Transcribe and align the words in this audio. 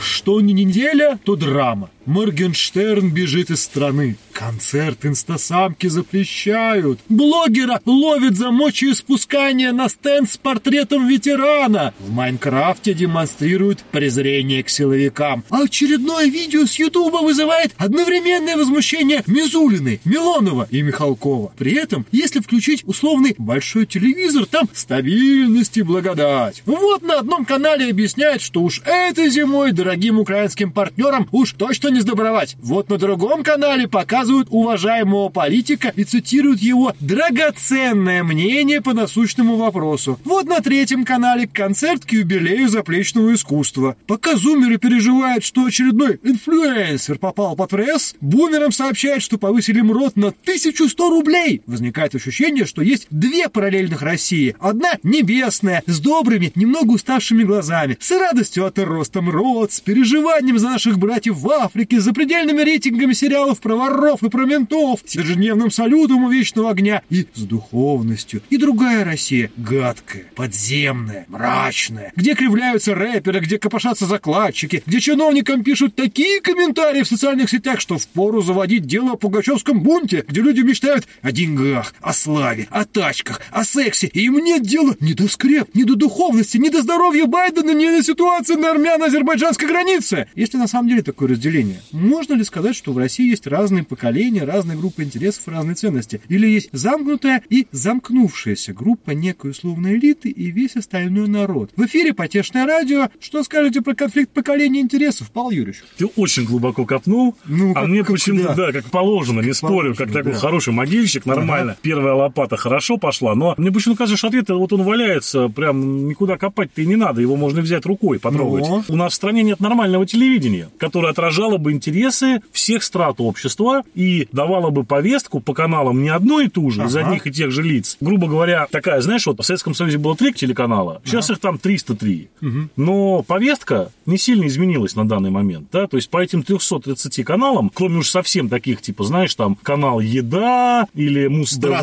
Что 0.00 0.40
не 0.40 0.52
неделя, 0.52 1.16
то 1.24 1.36
драма. 1.36 1.90
Моргенштерн 2.06 3.10
бежит 3.10 3.50
из 3.50 3.62
страны. 3.62 4.16
Концерт 4.32 5.04
инстасамки 5.04 5.88
запрещают. 5.88 7.00
Блогера 7.08 7.80
ловит 7.84 8.36
за 8.36 8.52
мочеиспускание 8.52 9.72
на 9.72 9.88
стенд 9.88 10.30
с 10.30 10.36
портретом 10.36 11.08
ветерана. 11.08 11.94
В 11.98 12.12
Майнкрафте 12.12 12.94
демонстрируют 12.94 13.80
презрение 13.90 14.62
к 14.62 14.68
силовикам. 14.68 15.42
А 15.50 15.62
очередное 15.64 16.26
видео 16.26 16.64
с 16.64 16.78
Ютуба 16.78 17.22
вызывает 17.22 17.74
одновременное 17.76 18.56
возмущение 18.56 19.24
Мизулиной, 19.26 20.00
Милонова 20.04 20.68
и 20.70 20.82
Михалкова. 20.82 21.52
При 21.58 21.74
этом, 21.74 22.06
если 22.12 22.38
включить 22.38 22.84
условный 22.86 23.34
большой 23.36 23.84
телевизор, 23.86 24.46
там 24.46 24.68
стабильность 24.72 25.76
и 25.76 25.82
благодать. 25.82 26.62
Вот 26.66 27.02
на 27.02 27.18
одном 27.18 27.44
канале 27.44 27.90
объясняют, 27.90 28.42
что 28.42 28.62
уж 28.62 28.80
этой 28.84 29.28
зимой 29.28 29.72
дорогим 29.72 30.20
украинским 30.20 30.70
партнерам 30.70 31.28
уж 31.32 31.52
точно 31.52 31.95
не 31.96 32.02
сдобровать. 32.02 32.56
Вот 32.60 32.90
на 32.90 32.98
другом 32.98 33.42
канале 33.42 33.88
показывают 33.88 34.48
уважаемого 34.50 35.30
политика 35.30 35.92
и 35.96 36.04
цитируют 36.04 36.60
его 36.60 36.92
драгоценное 37.00 38.22
мнение 38.22 38.82
по 38.82 38.92
насущному 38.92 39.56
вопросу. 39.56 40.18
Вот 40.24 40.46
на 40.46 40.60
третьем 40.60 41.04
канале 41.04 41.48
концерт 41.48 42.04
к 42.04 42.12
юбилею 42.12 42.68
заплечного 42.68 43.34
искусства. 43.34 43.96
Пока 44.06 44.36
зумеры 44.36 44.76
переживают, 44.76 45.42
что 45.42 45.64
очередной 45.64 46.20
инфлюенсер 46.22 47.18
попал 47.18 47.56
под 47.56 47.70
пресс, 47.70 48.14
бумерам 48.20 48.72
сообщают, 48.72 49.22
что 49.22 49.38
повысили 49.38 49.80
МРОД 49.80 50.16
на 50.16 50.28
1100 50.28 51.10
рублей. 51.10 51.62
Возникает 51.66 52.14
ощущение, 52.14 52.66
что 52.66 52.82
есть 52.82 53.06
две 53.10 53.48
параллельных 53.48 54.02
России. 54.02 54.54
Одна 54.60 54.98
небесная, 55.02 55.82
с 55.86 55.98
добрыми, 56.00 56.52
немного 56.54 56.92
уставшими 56.92 57.42
глазами, 57.42 57.96
с 57.98 58.10
радостью 58.10 58.66
от 58.66 58.78
роста 58.78 59.22
МРОД, 59.22 59.72
с 59.72 59.80
переживанием 59.80 60.58
за 60.58 60.68
наших 60.68 60.98
братьев 60.98 61.36
в 61.36 61.50
Африке, 61.50 61.85
Америки 61.86 62.00
с 62.00 62.04
запредельными 62.04 62.62
рейтингами 62.62 63.12
сериалов 63.12 63.60
про 63.60 63.76
воров 63.76 64.22
и 64.24 64.28
про 64.28 64.44
ментов, 64.44 65.00
с 65.04 65.14
ежедневным 65.14 65.70
салютом 65.70 66.24
у 66.24 66.30
вечного 66.30 66.70
огня 66.70 67.02
и 67.10 67.26
с 67.34 67.42
духовностью. 67.42 68.42
И 68.50 68.56
другая 68.56 69.04
Россия, 69.04 69.50
гадкая, 69.56 70.24
подземная, 70.34 71.26
мрачная, 71.28 72.12
где 72.16 72.34
кривляются 72.34 72.94
рэперы, 72.94 73.38
где 73.38 73.58
копошатся 73.58 74.06
закладчики, 74.06 74.82
где 74.84 75.00
чиновникам 75.00 75.62
пишут 75.62 75.94
такие 75.94 76.40
комментарии 76.40 77.02
в 77.02 77.08
социальных 77.08 77.50
сетях, 77.50 77.80
что 77.80 77.98
впору 77.98 78.42
заводить 78.42 78.86
дело 78.86 79.12
о 79.12 79.16
пугачевском 79.16 79.80
бунте, 79.80 80.24
где 80.26 80.40
люди 80.40 80.62
мечтают 80.62 81.06
о 81.22 81.30
деньгах, 81.30 81.94
о 82.00 82.12
славе, 82.12 82.66
о 82.70 82.84
тачках, 82.84 83.40
о 83.52 83.62
сексе, 83.64 84.08
и 84.08 84.24
им 84.24 84.38
нет 84.38 84.62
дела 84.62 84.96
ни 84.98 85.12
до 85.12 85.28
скреп, 85.28 85.72
ни 85.74 85.84
до 85.84 85.94
духовности, 85.94 86.58
ни 86.58 86.68
до 86.68 86.82
здоровья 86.82 87.26
Байдена, 87.26 87.70
ни 87.70 87.86
до 87.86 88.02
ситуации 88.02 88.54
на 88.54 88.72
армяно-азербайджанской 88.72 89.68
границе. 89.68 90.26
Если 90.34 90.56
на 90.56 90.66
самом 90.66 90.88
деле 90.88 91.02
такое 91.02 91.28
разделение 91.28 91.75
поколения. 91.76 92.08
Можно 92.10 92.34
ли 92.34 92.44
сказать, 92.44 92.76
что 92.76 92.92
в 92.92 92.98
России 92.98 93.28
есть 93.28 93.46
разные 93.46 93.84
поколения, 93.84 94.44
разные 94.44 94.76
группы 94.76 95.02
интересов, 95.02 95.42
разные 95.46 95.74
ценности? 95.74 96.20
Или 96.28 96.48
есть 96.48 96.68
замкнутая 96.72 97.42
и 97.48 97.66
замкнувшаяся 97.72 98.72
группа 98.72 99.12
некой 99.12 99.50
условной 99.50 99.96
элиты 99.96 100.30
и 100.30 100.50
весь 100.50 100.76
остальной 100.76 101.28
народ? 101.28 101.70
В 101.76 101.84
эфире 101.86 102.14
«Потешное 102.14 102.66
радио». 102.66 103.08
Что 103.20 103.42
скажете 103.42 103.82
про 103.82 103.94
конфликт 103.94 104.32
поколений 104.32 104.80
интересов, 104.80 105.30
Павел 105.32 105.50
Юрьевич? 105.50 105.82
Ты 105.96 106.06
очень 106.06 106.44
глубоко 106.44 106.84
копнул, 106.84 107.36
ну, 107.46 107.72
а 107.74 107.86
мне 107.86 108.04
почему-то, 108.04 108.54
да. 108.54 108.66
да, 108.66 108.72
как 108.72 108.86
положено, 108.86 109.40
не 109.40 109.48
как 109.48 109.56
спорю, 109.56 109.94
положено, 109.94 109.94
как 109.96 110.12
такой 110.12 110.32
да. 110.32 110.38
хороший 110.38 110.72
могильщик, 110.72 111.26
нормально. 111.26 111.72
Ага. 111.72 111.80
Первая 111.82 112.14
лопата 112.14 112.56
хорошо 112.56 112.96
пошла, 112.96 113.34
но 113.34 113.54
мне 113.56 113.70
почему-то 113.70 113.98
кажется, 113.98 114.16
что 114.16 114.28
ответ, 114.28 114.48
вот 114.48 114.72
он 114.72 114.82
валяется, 114.82 115.48
прям 115.48 116.08
никуда 116.08 116.36
копать-то 116.36 116.82
и 116.82 116.86
не 116.86 116.96
надо, 116.96 117.20
его 117.20 117.36
можно 117.36 117.60
взять 117.60 117.86
рукой, 117.86 118.18
потрогать. 118.18 118.68
Но... 118.68 118.84
У 118.88 118.96
нас 118.96 119.12
в 119.12 119.16
стране 119.16 119.42
нет 119.42 119.60
нормального 119.60 120.06
телевидения, 120.06 120.68
которое 120.78 121.10
отражало 121.10 121.26
отражала 121.26 121.58
бы 121.66 121.72
интересы 121.72 122.42
всех 122.52 122.84
страт 122.84 123.16
общества 123.18 123.82
и 123.96 124.28
давала 124.30 124.70
бы 124.70 124.84
повестку 124.84 125.40
по 125.40 125.52
каналам 125.52 126.00
не 126.00 126.10
одну 126.10 126.38
и 126.38 126.48
ту 126.48 126.70
же, 126.70 126.82
ага. 126.82 126.88
из 126.88 126.96
одних 126.96 127.26
и 127.26 127.32
тех 127.32 127.50
же 127.50 127.64
лиц. 127.64 127.96
Грубо 128.00 128.28
говоря, 128.28 128.68
такая, 128.70 129.00
знаешь, 129.00 129.26
вот 129.26 129.40
в 129.40 129.42
Советском 129.42 129.74
Союзе 129.74 129.98
было 129.98 130.16
три 130.16 130.32
телеканала, 130.32 131.02
сейчас 131.04 131.24
ага. 131.24 131.34
их 131.34 131.40
там 131.40 131.58
303. 131.58 132.28
Угу. 132.40 132.50
Но 132.76 133.22
повестка 133.22 133.90
не 134.06 134.18
сильно 134.18 134.46
изменилась 134.46 134.96
на 134.96 135.06
данный 135.06 135.30
момент, 135.30 135.68
да, 135.72 135.86
то 135.86 135.96
есть 135.96 136.08
по 136.10 136.22
этим 136.22 136.42
330 136.42 137.24
каналам, 137.24 137.70
кроме 137.72 137.98
уж 137.98 138.10
совсем 138.10 138.48
таких, 138.48 138.80
типа, 138.80 139.04
знаешь, 139.04 139.34
там, 139.34 139.56
канал 139.62 140.00
Еда 140.00 140.86
или 140.94 141.26
Муз-ТВ, 141.26 141.82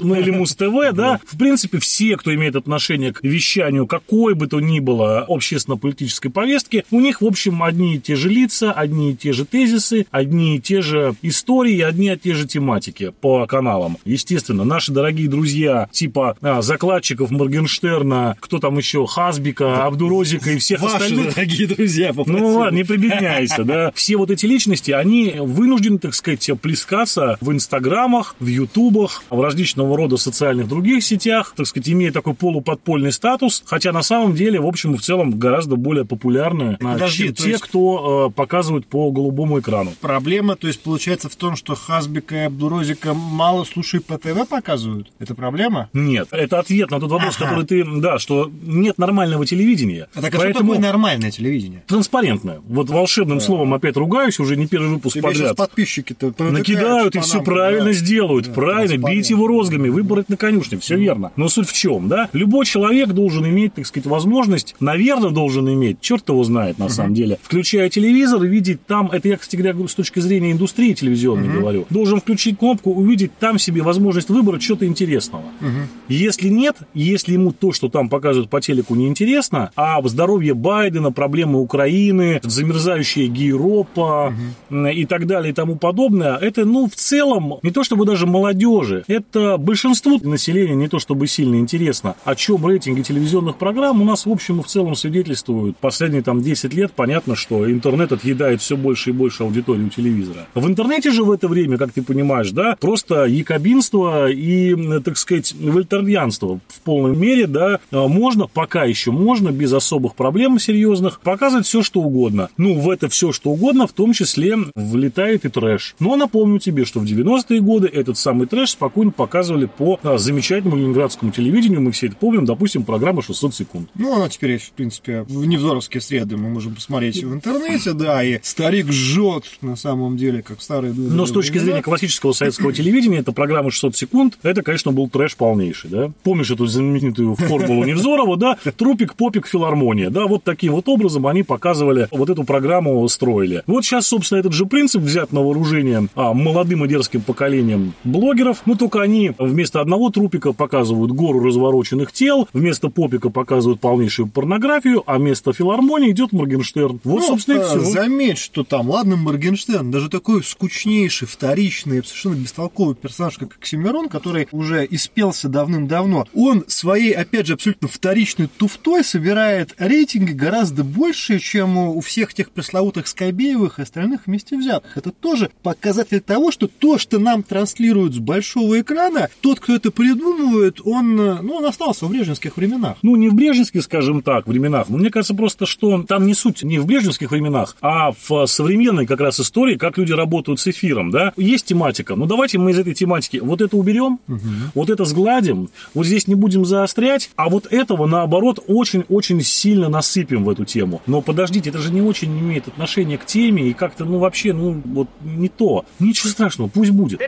ну 0.00 0.14
или 0.14 0.30
Муз-ТВ, 0.30 0.92
да, 0.94 1.20
в 1.26 1.36
принципе, 1.36 1.78
все, 1.78 2.16
кто 2.16 2.34
имеет 2.34 2.56
отношение 2.56 3.12
к 3.12 3.22
вещанию 3.22 3.86
какой 3.86 4.34
бы 4.34 4.46
то 4.46 4.60
ни 4.60 4.80
было 4.80 5.24
общественно-политической 5.28 6.30
повестки, 6.30 6.84
у 6.90 7.00
них, 7.00 7.20
в 7.20 7.26
общем, 7.26 7.62
одни 7.62 7.96
и 7.96 8.00
те 8.00 8.16
же 8.16 8.28
лица, 8.28 8.72
одни 8.72 9.12
и 9.12 9.16
те 9.16 9.32
же 9.32 9.44
тезисы, 9.44 10.06
одни 10.10 10.56
и 10.56 10.60
те 10.60 10.80
же 10.80 11.14
истории, 11.22 11.80
одни 11.80 12.12
и 12.12 12.16
те 12.16 12.34
же 12.34 12.46
тематики 12.46 13.12
по 13.20 13.46
каналам. 13.46 13.98
Естественно, 14.04 14.64
наши 14.64 14.92
дорогие 14.92 15.28
друзья, 15.28 15.88
типа 15.90 16.36
а, 16.40 16.62
закладчиков 16.62 17.30
Моргенштерна, 17.30 18.36
кто 18.40 18.58
там 18.58 18.78
еще, 18.78 19.06
Хазбика, 19.06 19.84
Абдурозика 19.84 20.50
и 20.52 20.58
всех 20.58 20.80
Ваши 20.80 20.96
остальных. 20.96 21.34
Дорогие 21.40 21.66
друзья, 21.66 22.08
попросили. 22.08 22.40
Ну 22.40 22.58
ладно, 22.58 22.76
не 22.76 22.84
прибедняйся, 22.84 23.64
да. 23.64 23.92
Все 23.94 24.16
вот 24.16 24.30
эти 24.30 24.46
личности, 24.46 24.90
они 24.90 25.34
вынуждены, 25.38 25.98
так 25.98 26.14
сказать, 26.14 26.48
плескаться 26.60 27.38
в 27.40 27.52
инстаграмах, 27.52 28.36
в 28.38 28.46
ютубах, 28.46 29.22
в 29.30 29.40
различного 29.40 29.96
рода 29.96 30.16
социальных 30.16 30.68
других 30.68 31.04
сетях, 31.04 31.54
так 31.56 31.66
сказать, 31.66 31.88
имея 31.88 32.12
такой 32.12 32.34
полуподпольный 32.34 33.12
статус, 33.12 33.62
хотя 33.66 33.92
на 33.92 34.02
самом 34.02 34.34
деле, 34.34 34.60
в 34.60 34.66
общем 34.66 34.96
в 34.96 35.00
целом, 35.00 35.38
гораздо 35.38 35.76
более 35.76 36.04
популярны, 36.04 36.76
Подожди, 36.80 37.26
чем 37.26 37.34
те, 37.34 37.50
есть... 37.50 37.62
кто 37.62 38.28
э, 38.28 38.32
показывают 38.34 38.86
по 38.86 39.10
голубому 39.10 39.60
экрану. 39.60 39.92
Проблема, 40.00 40.56
то 40.56 40.66
есть, 40.66 40.82
получается 40.82 41.28
в 41.28 41.36
том, 41.36 41.56
что 41.56 41.74
Хазбика 41.74 42.34
и 42.34 42.38
Абдурозика 42.40 43.14
мало 43.14 43.64
слушай 43.64 44.00
по 44.00 44.18
ТВ 44.18 44.48
показывают? 44.48 45.10
Это 45.18 45.34
проблема? 45.34 45.88
Нет, 45.92 46.28
это 46.30 46.58
ответ 46.58 46.90
на 46.90 47.00
тот 47.00 47.10
вопрос, 47.10 47.36
ага. 47.36 47.44
который 47.44 47.66
ты, 47.66 47.84
да, 48.00 48.18
что 48.18 48.50
нет 48.62 48.98
нормального 48.98 49.46
телевидения. 49.46 50.08
А 50.14 50.22
так 50.22 50.34
а 50.34 50.38
Поэтому... 50.38 50.52
что 50.52 50.74
такое 50.74 50.78
нормальное 50.78 51.29
телевидение? 51.30 51.82
Транспарентное. 51.86 52.60
Вот 52.68 52.90
волшебным 52.90 53.38
да. 53.38 53.44
словом 53.44 53.74
опять 53.74 53.96
ругаюсь, 53.96 54.38
уже 54.38 54.56
не 54.56 54.66
первый 54.66 54.90
выпуск 54.90 55.14
Тебе 55.14 55.22
подряд. 55.22 55.56
подписчики-то 55.56 56.32
накидают 56.38 57.16
и 57.16 57.20
все 57.20 57.42
правильно 57.42 57.86
да. 57.86 57.92
сделают. 57.92 58.46
Да, 58.46 58.52
правильно, 58.52 58.98
бейте 58.98 59.34
его 59.34 59.46
розгами, 59.46 59.88
выбрать 59.88 60.28
на 60.28 60.36
конюшне, 60.36 60.78
все 60.78 60.96
да. 60.96 61.00
верно. 61.00 61.32
Но 61.36 61.48
суть 61.48 61.68
в 61.68 61.72
чем, 61.72 62.08
да? 62.08 62.28
Любой 62.32 62.66
человек 62.66 63.08
должен 63.10 63.46
иметь, 63.46 63.74
так 63.74 63.86
сказать, 63.86 64.06
возможность, 64.06 64.74
наверное, 64.80 65.30
должен 65.30 65.68
иметь, 65.72 66.00
черт 66.00 66.28
его 66.28 66.42
знает 66.44 66.78
на 66.78 66.86
угу. 66.86 66.92
самом 66.92 67.14
деле, 67.14 67.38
включая 67.42 67.88
телевизор 67.88 68.42
видеть 68.42 68.84
там, 68.86 69.10
это 69.10 69.28
я, 69.28 69.36
кстати 69.36 69.56
говоря, 69.56 69.88
с 69.88 69.94
точки 69.94 70.20
зрения 70.20 70.52
индустрии 70.52 70.92
телевизионной 70.92 71.48
угу. 71.48 71.60
говорю, 71.60 71.86
должен 71.90 72.20
включить 72.20 72.58
кнопку, 72.58 72.90
увидеть 72.90 73.32
там 73.38 73.58
себе 73.58 73.82
возможность 73.82 74.28
выбора 74.28 74.60
что-то 74.60 74.86
интересного. 74.86 75.44
Угу. 75.60 75.68
Если 76.08 76.48
нет, 76.48 76.76
если 76.94 77.32
ему 77.32 77.52
то, 77.52 77.72
что 77.72 77.88
там 77.88 78.08
показывают 78.08 78.50
по 78.50 78.60
телеку, 78.60 78.94
не 78.94 79.06
интересно, 79.06 79.70
а 79.76 80.00
здоровье 80.10 80.54
Байдена, 80.54 81.10
проблемы 81.20 81.60
Украины, 81.60 82.40
замерзающая 82.42 83.26
Гейропа 83.26 84.32
угу. 84.70 84.86
и 84.86 85.04
так 85.04 85.26
далее 85.26 85.50
и 85.50 85.52
тому 85.52 85.76
подобное, 85.76 86.38
это, 86.38 86.64
ну, 86.64 86.88
в 86.88 86.94
целом, 86.94 87.56
не 87.62 87.70
то 87.72 87.84
чтобы 87.84 88.06
даже 88.06 88.26
молодежи, 88.26 89.04
это 89.06 89.58
большинству 89.58 90.18
населения 90.22 90.74
не 90.74 90.88
то 90.88 90.98
чтобы 90.98 91.26
сильно 91.26 91.56
интересно, 91.56 92.16
о 92.24 92.34
чем 92.34 92.66
рейтинги 92.66 93.02
телевизионных 93.02 93.56
программ 93.56 94.00
у 94.00 94.04
нас, 94.06 94.24
в 94.24 94.30
общем 94.30 94.60
и 94.60 94.62
в 94.62 94.66
целом 94.66 94.94
свидетельствуют. 94.94 95.76
Последние 95.76 96.22
там 96.22 96.40
10 96.40 96.72
лет 96.72 96.92
понятно, 96.92 97.36
что 97.36 97.70
интернет 97.70 98.12
отъедает 98.12 98.62
все 98.62 98.78
больше 98.78 99.10
и 99.10 99.12
больше 99.12 99.42
аудитории 99.42 99.82
у 99.82 99.88
телевизора. 99.90 100.46
В 100.54 100.66
интернете 100.66 101.10
же 101.10 101.22
в 101.22 101.30
это 101.30 101.48
время, 101.48 101.76
как 101.76 101.92
ты 101.92 102.02
понимаешь, 102.02 102.50
да, 102.52 102.78
просто 102.80 103.26
якобинство 103.26 104.30
и, 104.30 104.74
так 105.02 105.18
сказать, 105.18 105.52
вольтерьянство 105.52 106.60
в 106.68 106.80
полной 106.80 107.14
мере, 107.14 107.46
да, 107.46 107.78
можно, 107.90 108.46
пока 108.46 108.84
еще 108.84 109.10
можно, 109.10 109.50
без 109.50 109.70
особых 109.74 110.14
проблем 110.14 110.58
серьезных, 110.58 111.09
показывать 111.18 111.66
все, 111.66 111.82
что 111.82 112.00
угодно. 112.00 112.50
Ну, 112.56 112.78
в 112.78 112.90
это 112.90 113.08
все, 113.08 113.32
что 113.32 113.50
угодно, 113.50 113.86
в 113.86 113.92
том 113.92 114.12
числе 114.12 114.56
влетает 114.74 115.44
и 115.44 115.48
трэш. 115.48 115.94
Но 115.98 116.16
напомню 116.16 116.58
тебе, 116.58 116.84
что 116.84 117.00
в 117.00 117.04
90-е 117.04 117.60
годы 117.60 117.88
этот 117.88 118.18
самый 118.18 118.46
трэш 118.46 118.70
спокойно 118.70 119.10
показывали 119.10 119.66
по 119.66 119.98
а, 120.02 120.18
замечательному 120.18 120.76
ленинградскому 120.76 121.32
телевидению, 121.32 121.80
мы 121.80 121.92
все 121.92 122.06
это 122.06 122.16
помним, 122.16 122.44
допустим, 122.44 122.84
программа 122.84 123.22
600 123.22 123.54
секунд. 123.54 123.90
Ну, 123.94 124.14
она 124.14 124.28
теперь, 124.28 124.58
в 124.58 124.70
принципе, 124.72 125.22
в 125.22 125.44
невзоровские 125.46 126.00
среды 126.00 126.36
мы 126.36 126.48
можем 126.50 126.74
посмотреть 126.74 127.22
в 127.22 127.32
интернете, 127.32 127.92
да, 127.92 128.22
и 128.22 128.38
старик 128.42 128.90
жжет, 128.92 129.44
на 129.60 129.76
самом 129.76 130.16
деле, 130.16 130.42
как 130.42 130.60
старые 130.62 130.92
Но 130.94 131.26
с 131.26 131.32
точки 131.32 131.58
зрения 131.58 131.82
классического 131.82 132.32
советского 132.32 132.72
телевидения, 132.72 133.18
эта 133.18 133.32
программа 133.32 133.70
600 133.70 133.96
секунд, 133.96 134.38
это, 134.42 134.62
конечно, 134.62 134.92
был 134.92 135.08
трэш 135.08 135.36
полнейший, 135.36 135.90
да? 135.90 136.12
Помнишь 136.22 136.50
эту 136.50 136.66
знаменитую 136.66 137.34
формулу 137.36 137.84
Невзорова, 137.84 138.36
да? 138.36 138.56
Трупик, 138.76 139.14
попик, 139.14 139.46
филармония, 139.46 140.10
да? 140.10 140.26
Вот 140.26 140.44
таким 140.44 140.72
вот 140.72 140.88
образом 140.88 140.99
они 141.30 141.42
показывали, 141.42 142.08
вот 142.10 142.30
эту 142.30 142.44
программу 142.44 143.06
строили. 143.08 143.62
Вот 143.66 143.84
сейчас, 143.84 144.06
собственно, 144.08 144.40
этот 144.40 144.52
же 144.52 144.66
принцип 144.66 145.02
взят 145.02 145.32
на 145.32 145.40
вооружение 145.40 146.08
а, 146.14 146.32
молодым 146.32 146.84
и 146.84 146.88
дерзким 146.88 147.20
поколением 147.22 147.94
блогеров, 148.04 148.62
но 148.66 148.74
только 148.74 149.00
они 149.00 149.32
вместо 149.38 149.80
одного 149.80 150.10
трупика 150.10 150.52
показывают 150.52 151.12
гору 151.12 151.44
развороченных 151.44 152.12
тел, 152.12 152.48
вместо 152.52 152.88
попика 152.90 153.30
показывают 153.30 153.80
полнейшую 153.80 154.28
порнографию, 154.28 155.02
а 155.06 155.18
вместо 155.18 155.52
филармонии 155.52 156.10
идет 156.10 156.32
Моргенштерн. 156.32 157.00
Вот, 157.04 157.20
ну, 157.20 157.26
собственно, 157.26 157.60
и 157.60 157.64
все. 157.64 157.80
Заметь, 157.80 158.38
что 158.38 158.64
там, 158.64 158.90
ладно, 158.90 159.16
Моргенштерн, 159.16 159.90
даже 159.90 160.08
такой 160.08 160.42
скучнейший, 160.42 161.28
вторичный, 161.28 162.02
совершенно 162.04 162.34
бестолковый 162.34 162.94
персонаж, 162.94 163.38
как 163.38 163.56
Оксимирон, 163.56 164.08
который 164.08 164.48
уже 164.52 164.86
испелся 164.90 165.48
давным-давно, 165.48 166.26
он 166.34 166.64
своей, 166.66 167.12
опять 167.12 167.46
же, 167.46 167.54
абсолютно 167.54 167.88
вторичной 167.88 168.48
туфтой 168.48 169.04
собирает 169.04 169.74
рейтинги 169.78 170.32
гораздо 170.32 170.79
больше, 170.84 171.38
чем 171.38 171.76
у 171.78 172.00
всех 172.00 172.34
тех 172.34 172.50
пресловутых 172.50 173.06
Скобеевых 173.06 173.78
и 173.78 173.82
остальных 173.82 174.26
вместе 174.26 174.56
взятых. 174.56 174.96
Это 174.96 175.10
тоже 175.10 175.50
показатель 175.62 176.20
того, 176.20 176.50
что 176.50 176.68
то, 176.68 176.98
что 176.98 177.18
нам 177.18 177.42
транслируют 177.42 178.14
с 178.14 178.18
большого 178.18 178.80
экрана, 178.80 179.28
тот, 179.40 179.60
кто 179.60 179.74
это 179.74 179.90
придумывает, 179.90 180.80
он, 180.84 181.16
ну, 181.16 181.54
он 181.54 181.64
остался 181.64 182.06
в 182.06 182.10
брежневских 182.10 182.56
временах. 182.56 182.96
Ну, 183.02 183.16
не 183.16 183.28
в 183.28 183.34
брежневских, 183.34 183.82
скажем 183.82 184.22
так, 184.22 184.46
временах. 184.46 184.88
Но 184.88 184.98
мне 184.98 185.10
кажется 185.10 185.34
просто, 185.34 185.66
что 185.66 186.02
там 186.02 186.26
не 186.26 186.34
суть 186.34 186.62
не 186.62 186.78
в 186.78 186.86
брежневских 186.86 187.30
временах, 187.30 187.76
а 187.80 188.12
в 188.12 188.46
современной 188.46 189.06
как 189.06 189.20
раз 189.20 189.40
истории, 189.40 189.76
как 189.76 189.98
люди 189.98 190.12
работают 190.12 190.60
с 190.60 190.68
эфиром, 190.68 191.10
да. 191.10 191.32
Есть 191.36 191.66
тематика, 191.66 192.16
ну 192.16 192.26
давайте 192.26 192.58
мы 192.58 192.72
из 192.72 192.78
этой 192.78 192.94
тематики 192.94 193.38
вот 193.38 193.60
это 193.60 193.76
уберем, 193.76 194.20
угу. 194.28 194.40
вот 194.74 194.90
это 194.90 195.04
сгладим, 195.04 195.68
вот 195.94 196.06
здесь 196.06 196.26
не 196.26 196.34
будем 196.34 196.64
заострять, 196.64 197.30
а 197.36 197.48
вот 197.48 197.66
этого, 197.70 198.06
наоборот, 198.06 198.62
очень-очень 198.66 199.42
сильно 199.42 199.88
насыпем 199.88 200.44
в 200.44 200.50
эту 200.50 200.64
тему. 200.70 201.02
Но 201.06 201.20
подождите, 201.20 201.70
это 201.70 201.78
же 201.78 201.92
не 201.92 202.02
очень 202.02 202.38
имеет 202.38 202.68
отношения 202.68 203.18
к 203.18 203.26
теме 203.26 203.68
и 203.68 203.72
как-то, 203.72 204.04
ну, 204.04 204.18
вообще, 204.18 204.52
ну, 204.52 204.80
вот 204.84 205.08
не 205.20 205.48
то. 205.48 205.84
Ничего 205.98 206.30
страшного, 206.30 206.68
пусть 206.68 206.90
будет. 206.90 207.20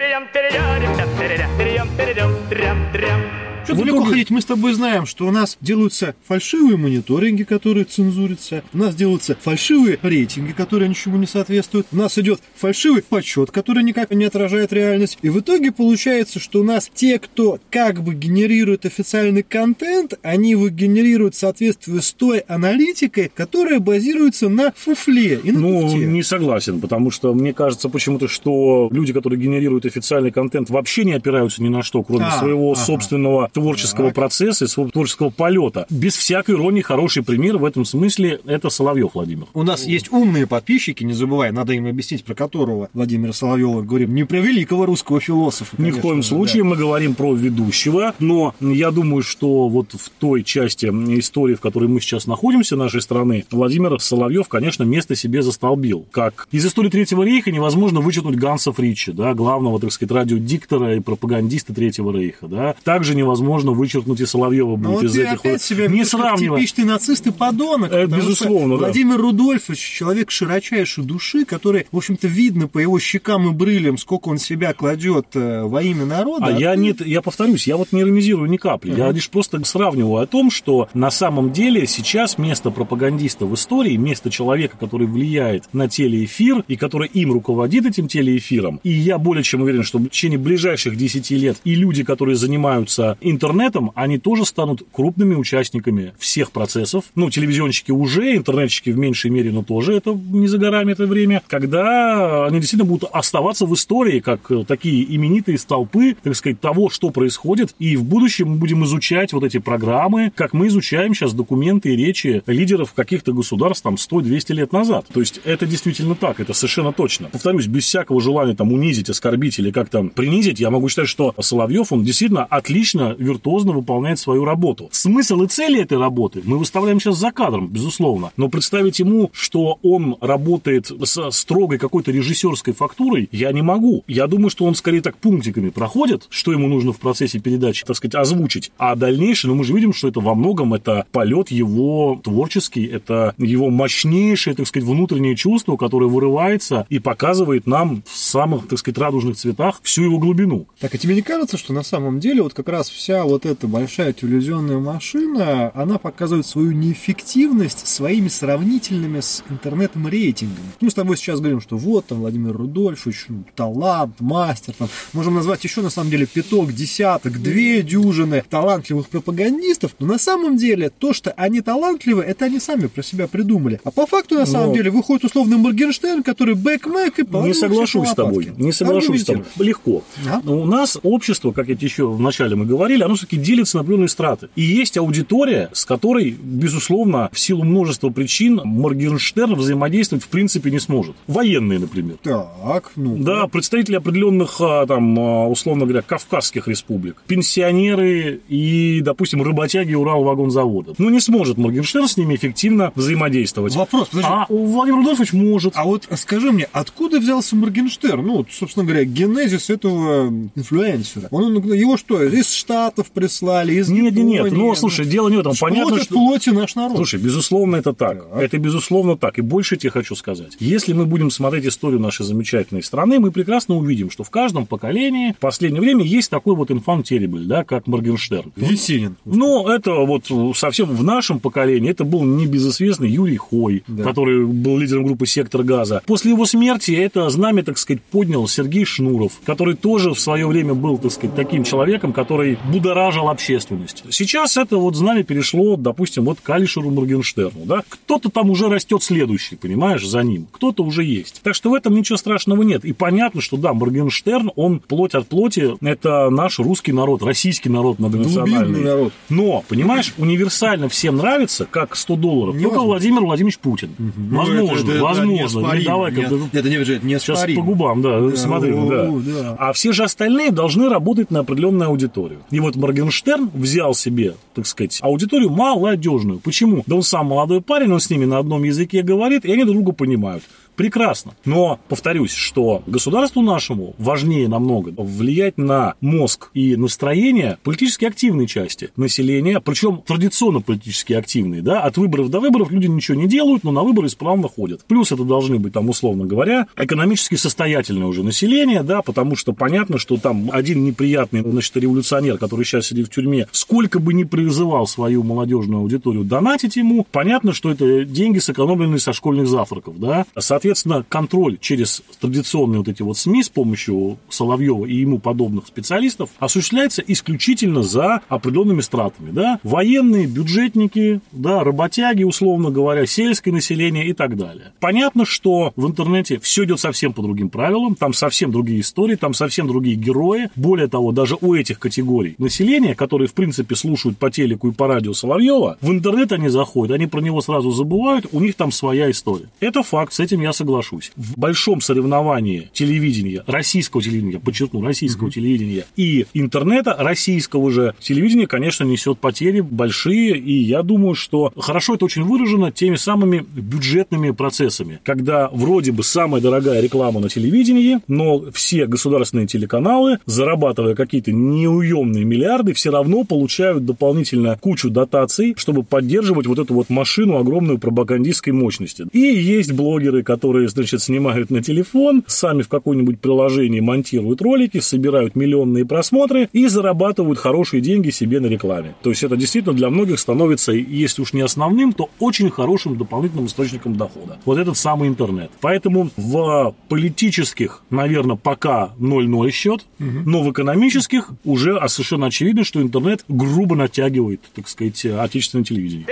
Что 3.64 3.76
далеко 3.76 3.99
итоге... 3.99 4.11
ходить? 4.11 4.31
Мы 4.31 4.41
с 4.41 4.44
тобой 4.44 4.73
знаем, 4.73 5.06
что 5.06 5.26
у 5.26 5.31
нас 5.31 5.56
делаются 5.61 6.14
фальшивые 6.26 6.76
мониторинги, 6.76 7.44
которые 7.44 7.85
цензурятся. 7.85 8.64
У 8.73 8.79
нас 8.79 8.94
делаются 8.94 9.37
фальшивые 9.41 9.99
рейтинги, 10.03 10.53
которые 10.53 10.88
ничему 10.88 11.17
не 11.17 11.26
соответствуют. 11.26 11.87
У 11.93 11.97
нас 11.97 12.19
идет 12.19 12.41
фальшивый 12.56 13.03
подсчет, 13.03 13.50
который 13.50 13.85
никак 13.85 14.11
не 14.11 14.25
отражает 14.25 14.73
реальность. 14.73 15.19
И 15.23 15.29
в 15.29 15.38
итоге 15.41 15.70
получается, 15.70 16.41
что 16.41 16.61
у 16.61 16.64
нас 16.64 16.91
те, 16.93 17.19
кто 17.19 17.61
как 17.70 18.03
бы 18.03 18.14
генерирует 18.14 18.85
официальный 18.85 19.44
контент, 19.44 20.14
они 20.23 20.50
его 20.50 20.69
генерируют 20.69 21.35
в 21.37 21.38
соответствии 21.38 22.00
с 22.00 22.12
той 22.12 22.41
аналитикой, 22.41 23.31
которая 23.32 23.79
базируется 23.79 24.49
на 24.49 24.73
фуфле 24.75 25.41
и 25.43 25.53
на 25.53 25.61
Ну, 25.61 25.97
не 25.97 26.23
согласен, 26.23 26.81
потому 26.81 27.11
что 27.11 27.32
мне 27.32 27.53
кажется 27.53 27.88
почему-то, 27.88 28.26
что 28.26 28.88
люди, 28.91 29.12
которые 29.12 29.41
генерируют 29.41 29.87
официальный 29.87 30.32
контент, 30.32 30.69
вообще 30.69 31.05
не 31.05 31.12
опираются 31.12 31.62
ни 31.62 31.69
на 31.69 31.82
что, 31.82 32.03
кроме 32.03 32.26
а, 32.26 32.38
своего 32.38 32.73
ага. 32.73 32.81
собственного 32.81 33.51
творческого 33.52 34.08
так. 34.08 34.14
процесса 34.16 34.64
и 34.64 34.69
своего 34.69 34.90
творческого 34.90 35.31
полета. 35.31 35.87
Без 35.90 36.16
всякой 36.16 36.54
иронии 36.54 36.82
хороший 36.82 37.22
пример 37.22 37.58
в 37.58 37.64
этом 37.64 37.84
смысле 37.84 38.40
это 38.46 38.70
Соловьев 38.70 39.10
Владимир. 39.14 39.46
У 39.54 39.62
нас 39.62 39.87
есть 39.87 40.12
умные 40.12 40.46
подписчики, 40.46 41.04
не 41.04 41.12
забывай, 41.12 41.52
надо 41.52 41.72
им 41.72 41.87
объяснить, 41.87 42.25
про 42.25 42.34
которого 42.34 42.88
Владимира 42.94 43.32
Соловьева 43.32 43.82
говорим, 43.82 44.14
не 44.14 44.25
про 44.25 44.38
великого 44.38 44.87
русского 44.87 45.20
философа. 45.20 45.76
Конечно, 45.76 45.96
Ни 45.96 46.00
в 46.00 46.02
коем 46.02 46.22
случае 46.22 46.62
да. 46.62 46.70
мы 46.70 46.76
говорим 46.76 47.14
про 47.14 47.34
ведущего, 47.34 48.14
но 48.19 48.54
я 48.60 48.90
думаю, 48.90 49.22
что 49.22 49.69
вот 49.69 49.93
в 49.93 50.10
той 50.19 50.43
части 50.43 50.87
истории, 50.87 51.54
в 51.54 51.60
которой 51.60 51.88
мы 51.88 52.00
сейчас 52.00 52.26
находимся, 52.26 52.76
нашей 52.76 53.02
страны, 53.02 53.44
Владимир 53.50 54.00
Соловьев, 54.00 54.49
конечно, 54.49 54.84
место 54.84 55.14
себе 55.14 55.43
застолбил. 55.43 56.06
Как 56.10 56.49
из 56.50 56.64
истории 56.66 56.88
Третьего 56.88 57.22
рейха 57.22 57.50
невозможно 57.50 58.00
вычеркнуть 58.00 58.37
Ганса 58.37 58.72
Фрича, 58.72 59.12
да, 59.12 59.34
главного, 59.34 59.78
так 59.81 59.93
сказать, 59.93 60.12
радиодиктора 60.12 60.96
и 60.96 61.00
пропагандиста 61.00 61.75
Третьего 61.75 62.12
рейха. 62.12 62.49
Да. 62.49 62.75
Также 62.84 63.14
невозможно 63.14 63.42
невозможно 63.43 63.73
вычеркнуть 63.73 64.21
и 64.21 64.27
Соловьева 64.27 64.77
будет 64.77 64.93
вот 64.93 65.05
из 65.05 65.17
этих. 65.17 65.41
Опять 65.41 65.62
себя 65.62 65.87
не 65.89 66.05
сравнивать. 66.05 66.61
Типичный 66.61 66.85
нацист 66.85 67.27
и 67.27 67.33
подонок. 67.33 67.93
Это 67.93 68.17
безусловно, 68.17 68.77
да. 68.77 68.87
Владимир 68.87 69.17
Рудольфович, 69.19 69.79
человек 69.79 70.31
широчайшей 70.31 71.05
души, 71.05 71.44
который, 71.44 71.87
в 71.91 71.97
общем-то, 71.97 72.29
видно 72.29 72.69
по 72.69 72.79
его 72.79 72.99
щекам 72.99 73.49
и 73.49 73.53
брылям, 73.53 73.99
сколько 73.99 74.29
он 74.29 74.39
себя 74.39 74.73
кладет 74.73 75.27
э, 75.35 75.62
во 75.62 75.83
имя 75.83 76.05
народа. 76.05 76.47
А, 76.47 76.49
а 76.49 76.59
я 76.59 76.75
ты... 76.75 76.81
нет, 76.81 77.06
я 77.06 77.23
повторюсь, 77.23 77.67
я 77.67 77.77
вот 77.77 77.93
не 77.93 78.00
иронизирую 78.00 78.49
ни 78.49 78.56
капли. 78.56 78.93
Uh-huh. 78.93 78.99
Я 78.99 79.11
лишь 79.11 79.29
просто 79.29 79.62
сравниваю 79.65 80.23
о 80.23 80.27
том, 80.27 80.50
что 80.50 80.88
на 80.95 81.11
самом 81.11 81.53
деле 81.53 81.87
сейчас 81.87 82.38
место 82.38 82.71
пропагандиста 82.71 83.47
в 83.47 83.55
истории, 83.55 83.97
место 83.97 84.31
человека, 84.31 84.77
который 84.79 85.06
влияет 85.06 85.65
на 85.73 85.88
телеэфир 85.88 86.65
и 86.69 86.77
который 86.77 87.09
им 87.09 87.33
руководит 87.33 87.87
этим 87.87 88.09
телеэфиром. 88.09 88.81
И 88.83 88.91
я 88.91 89.19
более 89.19 89.43
чем 89.43 89.62
уверен, 89.62 89.83
что 89.83 89.99
в 89.99 90.09
течение 90.09 90.38
ближайших 90.38 90.97
10 90.97 91.31
лет 91.33 91.59
и 91.65 91.75
люди, 91.75 92.05
которые 92.05 92.37
занимаются 92.37 93.17
интернетом, 93.32 93.90
они 93.94 94.19
тоже 94.19 94.44
станут 94.44 94.82
крупными 94.93 95.34
участниками 95.34 96.12
всех 96.19 96.52
процессов. 96.52 97.05
Ну, 97.14 97.31
телевизионщики 97.31 97.90
уже, 97.90 98.37
интернетчики 98.37 98.90
в 98.90 98.99
меньшей 98.99 99.31
мере, 99.31 99.50
но 99.50 99.62
тоже 99.62 99.94
это 99.94 100.12
не 100.12 100.46
за 100.46 100.58
горами 100.58 100.93
это 100.93 101.06
время, 101.06 101.43
когда 101.49 102.46
они 102.46 102.61
действительно 102.61 102.88
будут 102.88 103.11
оставаться 103.12 103.67
в 103.67 103.75
истории 103.75 104.20
как 104.20 104.50
такие 104.67 105.05
именитые 105.17 105.58
столпы, 105.58 106.17
так 106.23 106.37
сказать, 106.37 106.61
того, 106.61 106.90
что 106.90 107.11
происходит. 107.11 107.75
И 107.79 107.96
в 107.96 108.05
будущем 108.05 108.50
мы 108.50 108.56
будем 108.56 108.84
изучать 108.84 109.32
вот 109.32 109.44
эти 109.44 109.58
программы, 109.58 110.32
как 110.35 110.52
мы 110.52 110.69
изучаем 110.69 111.14
сейчас 111.14 111.32
документы 111.32 111.93
и 111.93 111.96
речи 111.96 112.43
лидеров 112.46 112.93
каких-то 112.93 113.32
государств 113.32 113.82
там 113.82 113.94
100-200 113.94 114.52
лет 114.55 114.73
назад. 114.73 115.06
То 115.12 115.20
есть 115.20 115.40
это 115.44 115.67
действительно 115.67 116.14
так, 116.14 116.38
это 116.40 116.52
совершенно 116.52 116.93
точно. 116.93 117.28
Повторюсь, 117.28 117.67
без 117.67 117.85
всякого 117.85 118.20
желания 118.20 118.55
там 118.55 118.73
унизить, 118.73 119.11
оскорбить 119.11 119.58
или 119.58 119.70
как-то 119.70 120.05
принизить, 120.05 120.61
я 120.61 120.70
могу 120.70 120.88
считать, 120.88 121.08
что 121.08 121.35
Соловьев, 121.40 121.93
он 121.93 122.05
действительно 122.05 122.44
отлично 122.44 123.14
виртуозно 123.23 123.73
выполняет 123.73 124.19
свою 124.19 124.45
работу. 124.45 124.89
Смысл 124.93 125.43
и 125.43 125.49
цели 125.49 125.81
этой 125.81 125.99
работы 125.99 126.43
мы 126.45 126.59
выставляем 126.59 127.01
сейчас 127.01 127.17
за 127.17 127.31
кадром, 127.31 127.69
безусловно. 127.69 128.33
Но 128.37 128.49
представить 128.49 128.99
ему, 128.99 129.31
что 129.33 129.79
он 129.83 130.17
работает 130.21 130.91
с 130.91 131.31
строгой 131.31 131.79
какой-то 131.79 132.11
режиссерской 132.11 132.75
фактурой, 132.75 133.29
я 133.33 133.53
не 133.53 133.63
могу. 133.63 134.05
Я 134.07 134.27
думаю, 134.27 134.51
что 134.51 134.65
он 134.65 134.75
скорее 134.75 135.01
так 135.01 135.17
пунктиками 135.17 135.71
проходит, 135.71 136.27
что 136.31 136.53
ему 136.53 136.69
нужно 136.69 136.93
в 136.93 136.99
процессе 136.99 137.39
передачи, 137.39 137.85
так 137.85 137.97
сказать, 137.97 138.15
озвучить. 138.15 138.73
А 138.79 138.95
дальнейшее, 138.95 139.51
ну 139.51 139.57
мы 139.57 139.65
же 139.65 139.73
видим, 139.73 139.93
что 139.93 140.09
это 140.09 140.21
во 140.21 140.35
многом 140.35 140.75
это 140.75 141.07
полет 141.13 141.51
его 141.51 142.21
творческий, 142.23 142.85
это 142.85 143.35
его 143.39 143.71
мощнейшее, 143.71 144.55
так 144.55 144.67
сказать, 144.67 144.89
внутреннее 144.89 145.37
чувство, 145.37 145.77
которое 145.77 146.07
вырывается 146.07 146.87
и 146.89 146.99
показывает 146.99 147.67
нам 147.67 148.03
в 148.07 148.17
самых, 148.17 148.69
так 148.69 148.79
сказать, 148.79 148.99
радужных 148.99 149.37
цветах 149.37 149.81
всю 149.83 150.05
его 150.05 150.19
глубину. 150.19 150.67
Так, 150.81 150.95
а 150.95 150.99
тебе 150.99 151.15
не 151.15 151.23
кажется, 151.23 151.57
что 151.57 151.73
на 151.73 151.83
самом 151.83 152.21
деле 152.21 152.43
вот 152.43 152.55
как 152.55 152.69
раз 152.69 152.91
вся 152.91 153.12
вот 153.25 153.47
эта 153.47 153.69
большая 153.69 154.12
телевизионная 154.12 154.78
машина, 154.78 155.71
она 155.75 155.99
показывает 155.99 156.47
свою 156.47 156.73
неэффективность 156.73 157.87
своими 157.87 158.28
сравнительными 158.28 159.21
с 159.21 159.45
интернетом 159.49 160.09
рейтингами. 160.09 160.66
Мы 160.81 160.90
с 160.90 160.95
тобой 160.95 161.16
сейчас 161.16 161.40
говорим, 161.40 161.61
что 161.61 161.76
вот 161.76 162.07
там 162.07 162.21
Владимир 162.21 162.57
Рудольфович, 162.57 163.26
ну, 163.28 163.45
талант, 163.54 164.21
мастер, 164.21 164.75
там, 164.78 164.88
можем 165.12 165.35
назвать 165.35 165.62
еще 165.64 165.83
на 165.83 165.90
самом 165.90 166.11
деле 166.11 166.26
пяток, 166.26 166.73
десяток, 166.73 167.40
две 167.40 167.83
дюжины 167.83 168.42
талантливых 168.49 169.09
пропагандистов, 169.09 169.95
но 169.99 170.07
на 170.07 170.19
самом 170.19 170.57
деле 170.57 170.90
то, 170.90 171.12
что 171.12 171.33
они 171.33 171.61
талантливы, 171.61 172.23
это 172.23 172.47
они 172.47 172.59
сами 172.59 172.87
про 172.87 173.02
себя 173.02 173.28
придумали. 173.28 173.81
А 173.85 173.90
по 173.90 174.07
факту 174.07 174.37
на 174.37 174.47
самом 174.47 174.69
но... 174.69 174.75
деле 174.75 174.90
выходит 174.90 175.25
условно 175.25 175.59
Моргенштерн, 175.59 176.23
который 176.23 176.54
бэк-мэк 176.54 177.19
и 177.19 177.47
Не 177.47 177.54
соглашусь 177.54 178.09
с 178.09 178.14
тобой, 178.14 178.52
не 178.57 178.73
соглашусь 178.73 179.23
с 179.23 179.25
тобой. 179.26 179.45
Легко. 179.59 180.02
А? 180.28 180.40
У 180.49 180.64
нас 180.64 180.99
общество, 181.02 181.52
как 181.52 181.69
я 181.69 181.76
еще 181.78 182.07
вначале 182.07 182.57
мы 182.57 182.66
говорили, 182.66 183.01
говорили, 183.02 183.04
оно 183.04 183.14
все-таки 183.14 183.37
делится 183.37 183.76
на 183.76 183.80
определенные 183.82 184.09
страты. 184.09 184.49
И 184.56 184.62
есть 184.62 184.97
аудитория, 184.97 185.71
с 185.73 185.85
которой, 185.85 186.37
безусловно, 186.40 187.28
в 187.32 187.38
силу 187.38 187.64
множества 187.64 188.11
причин 188.11 188.61
Моргенштерн 188.64 189.54
взаимодействовать 189.54 190.25
в 190.25 190.28
принципе 190.28 190.71
не 190.71 190.78
сможет. 190.78 191.16
Военные, 191.26 191.78
например. 191.78 192.16
Так, 192.23 192.92
ну. 192.97 193.16
Да, 193.18 193.47
представители 193.47 193.97
определенных, 193.97 194.56
а, 194.61 194.87
там, 194.87 195.18
а, 195.18 195.49
условно 195.49 195.85
говоря, 195.85 196.02
кавказских 196.02 196.68
республик. 196.68 197.23
Пенсионеры 197.26 198.40
и, 198.49 199.00
допустим, 199.02 199.42
работяги 199.42 199.94
Уралвагонзавода. 199.94 200.94
Ну, 200.99 201.11
не 201.11 201.21
сможет 201.21 201.59
Моргенштерн 201.59 202.09
с 202.09 202.16
ними 202.16 202.37
эффективно 202.37 202.92
взаимодействовать. 202.94 203.75
Вопрос, 203.75 204.09
подожди. 204.09 204.30
А 204.30 204.47
Владимир 204.49 204.99
Рудольфович 204.99 205.32
может. 205.32 205.73
А 205.76 205.85
вот 205.85 206.09
скажи 206.16 206.52
мне, 206.52 206.68
откуда 206.73 207.18
взялся 207.18 207.56
Моргенштерн? 207.56 208.25
Ну, 208.25 208.47
собственно 208.50 208.85
говоря, 208.85 209.04
генезис 209.04 209.71
этого 209.71 210.28
инфлюенсера. 210.54 211.28
Он, 211.30 211.54
его 211.62 211.97
что, 211.97 212.23
из 212.23 212.52
штата 212.52 212.91
Штатов 212.92 213.11
прислали, 213.11 213.75
из 213.75 213.88
Нет, 213.88 214.12
Японии. 214.12 214.42
нет, 214.42 214.52
ну, 214.52 214.75
слушай, 214.75 215.06
дело 215.06 215.28
не 215.28 215.37
в 215.37 215.40
этом. 215.40 215.54
Понятно, 215.58 215.99
что... 216.02 216.14
плоти 216.14 216.50
наш 216.50 216.75
народ. 216.75 216.96
Слушай, 216.96 217.20
безусловно, 217.20 217.76
это 217.76 217.94
так. 217.94 218.26
Это 218.37 218.58
безусловно 218.58 219.16
так. 219.16 219.38
И 219.38 219.42
больше 219.42 219.76
тебе 219.76 219.90
хочу 219.90 220.14
сказать. 220.14 220.56
Если 220.61 220.92
мы 220.92 221.06
будем 221.06 221.30
смотреть 221.30 221.66
историю 221.66 222.00
нашей 222.00 222.26
замечательной 222.26 222.82
страны, 222.82 223.18
мы 223.18 223.30
прекрасно 223.30 223.76
увидим, 223.76 224.11
что 224.11 224.25
в 224.25 224.30
каждом 224.30 224.66
поколении 224.66 225.32
в 225.32 225.38
последнее 225.38 225.80
время 225.80 226.04
есть 226.04 226.30
такой 226.30 226.54
вот 226.54 226.70
инфант 226.70 227.02
да, 227.02 227.64
как 227.64 227.87
Моргенштерн. 227.87 228.52
Есенин. 228.56 229.16
Ну, 229.25 229.66
это 229.68 229.92
вот 229.92 230.30
совсем 230.56 230.94
в 230.94 231.02
нашем 231.02 231.40
поколении, 231.40 231.90
это 231.90 232.04
был 232.04 232.22
небезызвестный 232.22 233.11
Юрий 233.11 233.37
Хой, 233.37 233.82
Да. 233.88 234.04
который 234.04 234.44
был 234.46 234.78
лидером 234.78 235.04
группы 235.04 235.26
«Сектор 235.26 235.62
газа». 235.62 236.02
После 236.06 236.30
его 236.30 236.46
смерти 236.46 236.92
это 236.92 237.28
знамя, 237.30 237.64
так 237.64 237.78
сказать, 237.78 238.02
поднял 238.02 238.46
Сергей 238.46 238.84
Шнуров, 238.84 239.32
который 239.44 239.75
тоже 239.75 240.14
в 240.14 240.20
свое 240.20 240.46
время 240.46 240.75
был, 240.75 240.99
так 240.99 241.11
сказать, 241.11 241.34
таким 241.34 241.64
человеком, 241.64 242.12
который 242.12 242.58
будоражил 242.73 243.29
общественность. 243.29 244.05
Сейчас 244.11 244.57
это 244.57 244.76
вот 244.76 244.97
знамя 244.97 245.23
перешло, 245.23 245.76
допустим, 245.76 246.25
вот 246.25 246.41
к 246.41 246.50
Алишеру 246.50 246.91
Моргенштерну, 246.91 247.64
да? 247.64 247.83
Кто-то 247.88 248.31
там 248.31 248.50
уже 248.50 248.69
растет 248.69 249.02
следующий, 249.02 249.57
понимаешь, 249.57 250.07
за 250.07 250.23
ним. 250.23 250.47
Кто-то 250.52 250.83
уже 250.85 251.05
есть. 251.05 251.41
Так 251.43 251.55
что 251.55 251.71
в 251.71 251.75
этом 251.75 251.95
ничего 251.95 252.17
страшного 252.17 252.62
нет. 252.62 252.85
И 252.85 252.93
понятно, 252.93 253.41
что 253.41 253.57
да, 253.57 253.73
Моргенштерн, 253.73 254.50
он 254.57 254.81
плоть 254.81 255.14
от 255.14 255.29
плоти, 255.29 255.75
это 255.81 256.31
наш 256.31 256.59
русский 256.59 256.93
народ, 256.93 257.23
российский 257.23 257.69
народ 257.69 257.99
многонациональный. 257.99 258.81
Народ. 258.81 259.12
Но, 259.29 259.64
понимаешь, 259.69 260.12
универсально 260.19 260.88
всем 260.88 261.17
нравится, 261.17 261.67
как 261.71 261.97
100 261.97 262.17
долларов, 262.17 262.52
только 262.55 262.61
Невозможно. 262.62 262.87
Владимир 262.88 263.21
Владимирович 263.23 263.59
Путин. 263.59 263.91
Ну, 263.99 264.37
Возможно, 264.38 264.83
это- 264.83 264.93
это 264.93 265.02
возможно. 265.02 265.33
неоспоримо. 265.33 265.75
Не 265.79 265.85
давай 265.85 266.12
как 266.12 266.31
Нет, 266.31 266.33
Это 266.52 266.69
не 266.69 266.76
это 266.76 267.07
не 267.07 267.19
Сейчас 267.19 267.45
по 267.55 267.62
губам, 267.62 268.02
да, 268.02 268.37
смотри, 268.37 268.73
о, 268.73 268.87
да. 268.88 269.07
да. 269.43 269.57
А 269.59 269.73
все 269.73 269.93
же 269.93 270.05
остальные 270.05 270.50
должны 270.50 270.88
работать 270.88 271.31
на 271.31 271.41
определенную 271.41 271.88
аудиторию. 271.88 272.41
И 272.50 272.61
вот 272.62 272.76
Моргенштерн 272.76 273.50
взял 273.54 273.95
себе, 273.95 274.35
так 274.54 274.66
сказать, 274.66 274.99
аудиторию 275.02 275.50
молодежную. 275.50 276.40
Почему? 276.40 276.83
Да 276.87 276.97
он 276.97 277.02
сам 277.02 277.26
молодой 277.26 277.61
парень, 277.61 277.92
он 277.92 278.00
с 278.00 278.11
ними 278.11 278.25
на 278.25 278.38
одном 278.38 278.64
языке 278.64 279.02
говорит, 279.02 279.45
и 279.45 279.52
они 279.52 279.64
друг 279.64 279.76
друга 279.76 279.92
понимают. 279.92 280.45
Прекрасно. 280.76 281.35
Но 281.45 281.79
повторюсь, 281.88 282.33
что 282.33 282.83
государству 282.87 283.43
нашему 283.43 283.95
важнее 283.99 284.49
намного 284.49 284.93
влиять 284.97 285.59
на 285.59 285.95
мозг 286.00 286.50
и 286.55 286.76
настроение 286.76 287.59
политически 287.62 288.05
активной 288.05 288.47
части 288.47 288.91
населения, 288.97 289.61
причем 289.61 290.02
традиционно 290.07 290.61
политически 290.61 291.12
активные, 291.12 291.62
да, 291.62 291.81
от 291.81 291.97
выборов 291.97 292.31
до 292.31 292.41
выборов 292.41 292.71
люди 292.71 292.87
ничего 292.87 293.17
не 293.17 293.29
делают, 293.29 293.64
но 293.64 293.71
на 293.71 293.83
выборы 293.83 294.09
исправно 294.09 294.49
ходят. 294.49 294.85
Плюс 294.87 295.12
это 295.12 295.25
должны 295.25 295.59
быть, 295.59 295.73
там, 295.73 295.88
условно 295.88 296.25
говоря, 296.25 296.67
экономически 296.76 297.35
состоятельное 297.35 298.07
уже 298.07 298.23
население, 298.23 298.83
да, 298.83 299.02
потому 299.02 299.37
что 299.37 299.52
понятно, 299.52 299.99
что 299.99 300.17
там 300.17 300.50
один 300.52 300.85
неприятный, 300.85 301.43
значит, 301.43 301.76
революционер, 301.76 302.38
который 302.38 302.64
сейчас 302.64 302.87
сидит 302.87 303.09
в 303.09 303.11
тюрьме, 303.11 303.47
сколько 303.52 303.99
бы 303.99 304.14
ни 304.14 304.25
призывал 304.25 304.87
свою 304.87 305.23
молодежную 305.23 305.81
аудиторию 305.81 306.25
донатить 306.25 306.76
ему, 306.76 307.07
понятно, 307.11 307.52
что 307.52 307.71
это 307.71 308.05
деньги, 308.05 308.38
сэкономленные 308.38 308.99
со 308.99 309.12
школьных 309.12 309.49
завтраков, 309.49 309.99
да. 309.99 310.25
Соответственно, 310.62 311.04
контроль 311.09 311.59
через 311.61 312.04
традиционные 312.21 312.78
вот 312.78 312.88
эти 312.88 313.02
вот 313.02 313.19
СМИ 313.19 313.42
с 313.42 313.49
помощью 313.49 314.19
Соловьева 314.28 314.87
и 314.87 314.95
ему 314.95 315.19
подобных 315.19 315.66
специалистов 315.66 316.31
осуществляется 316.38 317.02
исключительно 317.04 317.83
за 317.83 318.21
определенными 318.28 318.81
стратами, 318.81 319.33
да. 319.33 319.59
Военные, 319.64 320.28
бюджетники, 320.28 321.21
да, 321.33 321.64
работяги, 321.64 322.23
условно 322.23 322.71
говоря, 322.71 323.07
сельское 323.07 323.50
население 323.50 324.07
и 324.07 324.12
так 324.12 324.37
далее. 324.37 324.71
Понятно, 324.78 325.26
что 325.26 325.73
в 325.75 325.85
интернете 325.85 326.38
все 326.38 326.62
идет 326.62 326.78
совсем 326.78 327.12
по 327.12 327.23
другим 327.23 327.49
правилам, 327.49 327.97
там 327.97 328.12
совсем 328.12 328.52
другие 328.52 328.83
истории, 328.83 329.16
там 329.16 329.35
совсем 329.35 329.66
другие 329.66 329.97
герои. 329.97 330.49
Более 330.54 330.87
того, 330.87 331.11
даже 331.11 331.37
у 331.40 331.57
этих 331.57 331.81
категорий 331.81 332.37
населения, 332.38 332.95
которые, 332.95 333.26
в 333.26 333.35
принципе, 333.35 333.75
слушают 333.75 334.16
по 334.16 334.31
телеку 334.31 334.69
и 334.69 334.73
по 334.73 334.87
радио 334.87 335.12
Соловьева, 335.12 335.78
в 335.81 335.90
интернет 335.90 336.31
они 336.31 336.49
заходят, 336.49 336.95
они 336.95 337.09
про 337.09 337.21
него 337.21 337.40
сразу 337.40 337.73
забывают, 337.73 338.26
у 338.31 338.38
них 338.38 338.54
там 338.54 338.71
своя 338.71 339.11
история. 339.11 339.49
Это 339.59 339.83
факт, 339.83 340.12
с 340.12 340.21
этим 340.21 340.40
я 340.40 340.51
соглашусь. 340.52 341.12
В 341.16 341.38
большом 341.38 341.80
соревновании 341.80 342.71
телевидения, 342.73 343.42
российского 343.47 344.02
телевидения, 344.02 344.38
подчеркну, 344.38 344.82
российского 344.82 345.30
телевидения 345.30 345.85
и 345.97 346.26
интернета, 346.35 346.97
российского 346.99 347.71
же 347.71 347.94
телевидения, 348.00 348.47
конечно, 348.47 348.85
несет 348.85 349.18
потери 349.18 349.61
большие, 349.61 350.37
и 350.38 350.52
я 350.52 350.82
думаю, 350.82 351.14
что 351.14 351.52
хорошо 351.56 351.94
это 351.94 352.04
очень 352.04 352.25
выражено 352.25 352.71
теми 352.73 352.97
самыми 352.97 353.44
бюджетными 353.54 354.30
процессами, 354.30 355.00
когда 355.04 355.49
вроде 355.52 355.92
бы 355.92 356.02
самая 356.02 356.42
дорогая 356.42 356.80
реклама 356.80 357.21
на 357.21 357.28
телевидении, 357.28 357.99
но 358.09 358.44
все 358.52 358.87
государственные 358.87 359.47
телеканалы, 359.47 360.18
зарабатывая 360.26 360.94
какие-то 360.94 361.32
неуемные 361.32 362.25
миллиарды, 362.25 362.73
все 362.73 362.90
равно 362.90 363.25
получают 363.25 363.85
дополнительно 363.85 364.59
кучу 364.61 364.90
дотаций, 364.90 365.54
чтобы 365.56 365.82
поддерживать 365.82 366.47
вот 366.47 366.59
эту 366.59 366.75
вот 366.75 366.90
машину 366.90 367.37
огромную 367.37 367.78
пропагандистской 367.78 368.52
мощности. 368.52 369.06
И 369.12 369.18
есть 369.18 369.73
блогеры, 369.73 370.23
которые, 370.23 370.41
значит, 370.42 371.02
снимают 371.02 371.50
на 371.50 371.62
телефон, 371.62 372.25
сами 372.26 372.62
в 372.62 372.68
какое-нибудь 372.68 373.20
приложении 373.20 373.80
монтируют 373.80 374.42
ролики, 374.42 374.80
собирают 374.80 375.37
миллионные 375.37 375.84
просмотры 375.87 376.49
и 376.52 376.66
зарабатывают 376.66 377.38
хорошие 377.38 377.80
деньги 377.80 378.11
себе 378.11 378.40
на 378.40 378.46
рекламе. 378.46 378.94
То 379.02 379.11
есть 379.11 379.22
это 379.22 379.37
действительно 379.37 379.75
для 379.75 379.90
многих 379.90 380.18
становится, 380.18 380.72
если 380.72 381.22
уж 381.22 381.32
не 381.32 381.40
основным, 381.42 381.92
то 381.92 382.11
очень 382.18 382.50
хорошим 382.50 382.96
дополнительным 382.96 383.46
источником 383.46 383.96
дохода. 383.96 384.38
Вот 384.44 384.58
этот 384.58 384.76
самый 384.76 385.08
интернет. 385.08 385.50
Поэтому 385.61 386.11
в 386.16 386.75
политических, 386.88 387.82
наверное, 387.90 388.37
пока 388.37 388.92
0-0 388.99 389.50
счет, 389.50 389.87
но 389.99 390.42
в 390.42 390.50
экономических 390.50 391.30
уже 391.44 391.80
совершенно 391.88 392.26
очевидно, 392.26 392.64
что 392.64 392.82
интернет 392.82 393.25
грубо 393.28 393.76
натягивает, 393.76 394.40
так 394.54 394.68
сказать, 394.68 395.04
отечественное 395.04 395.64
телевидение. 395.64 396.06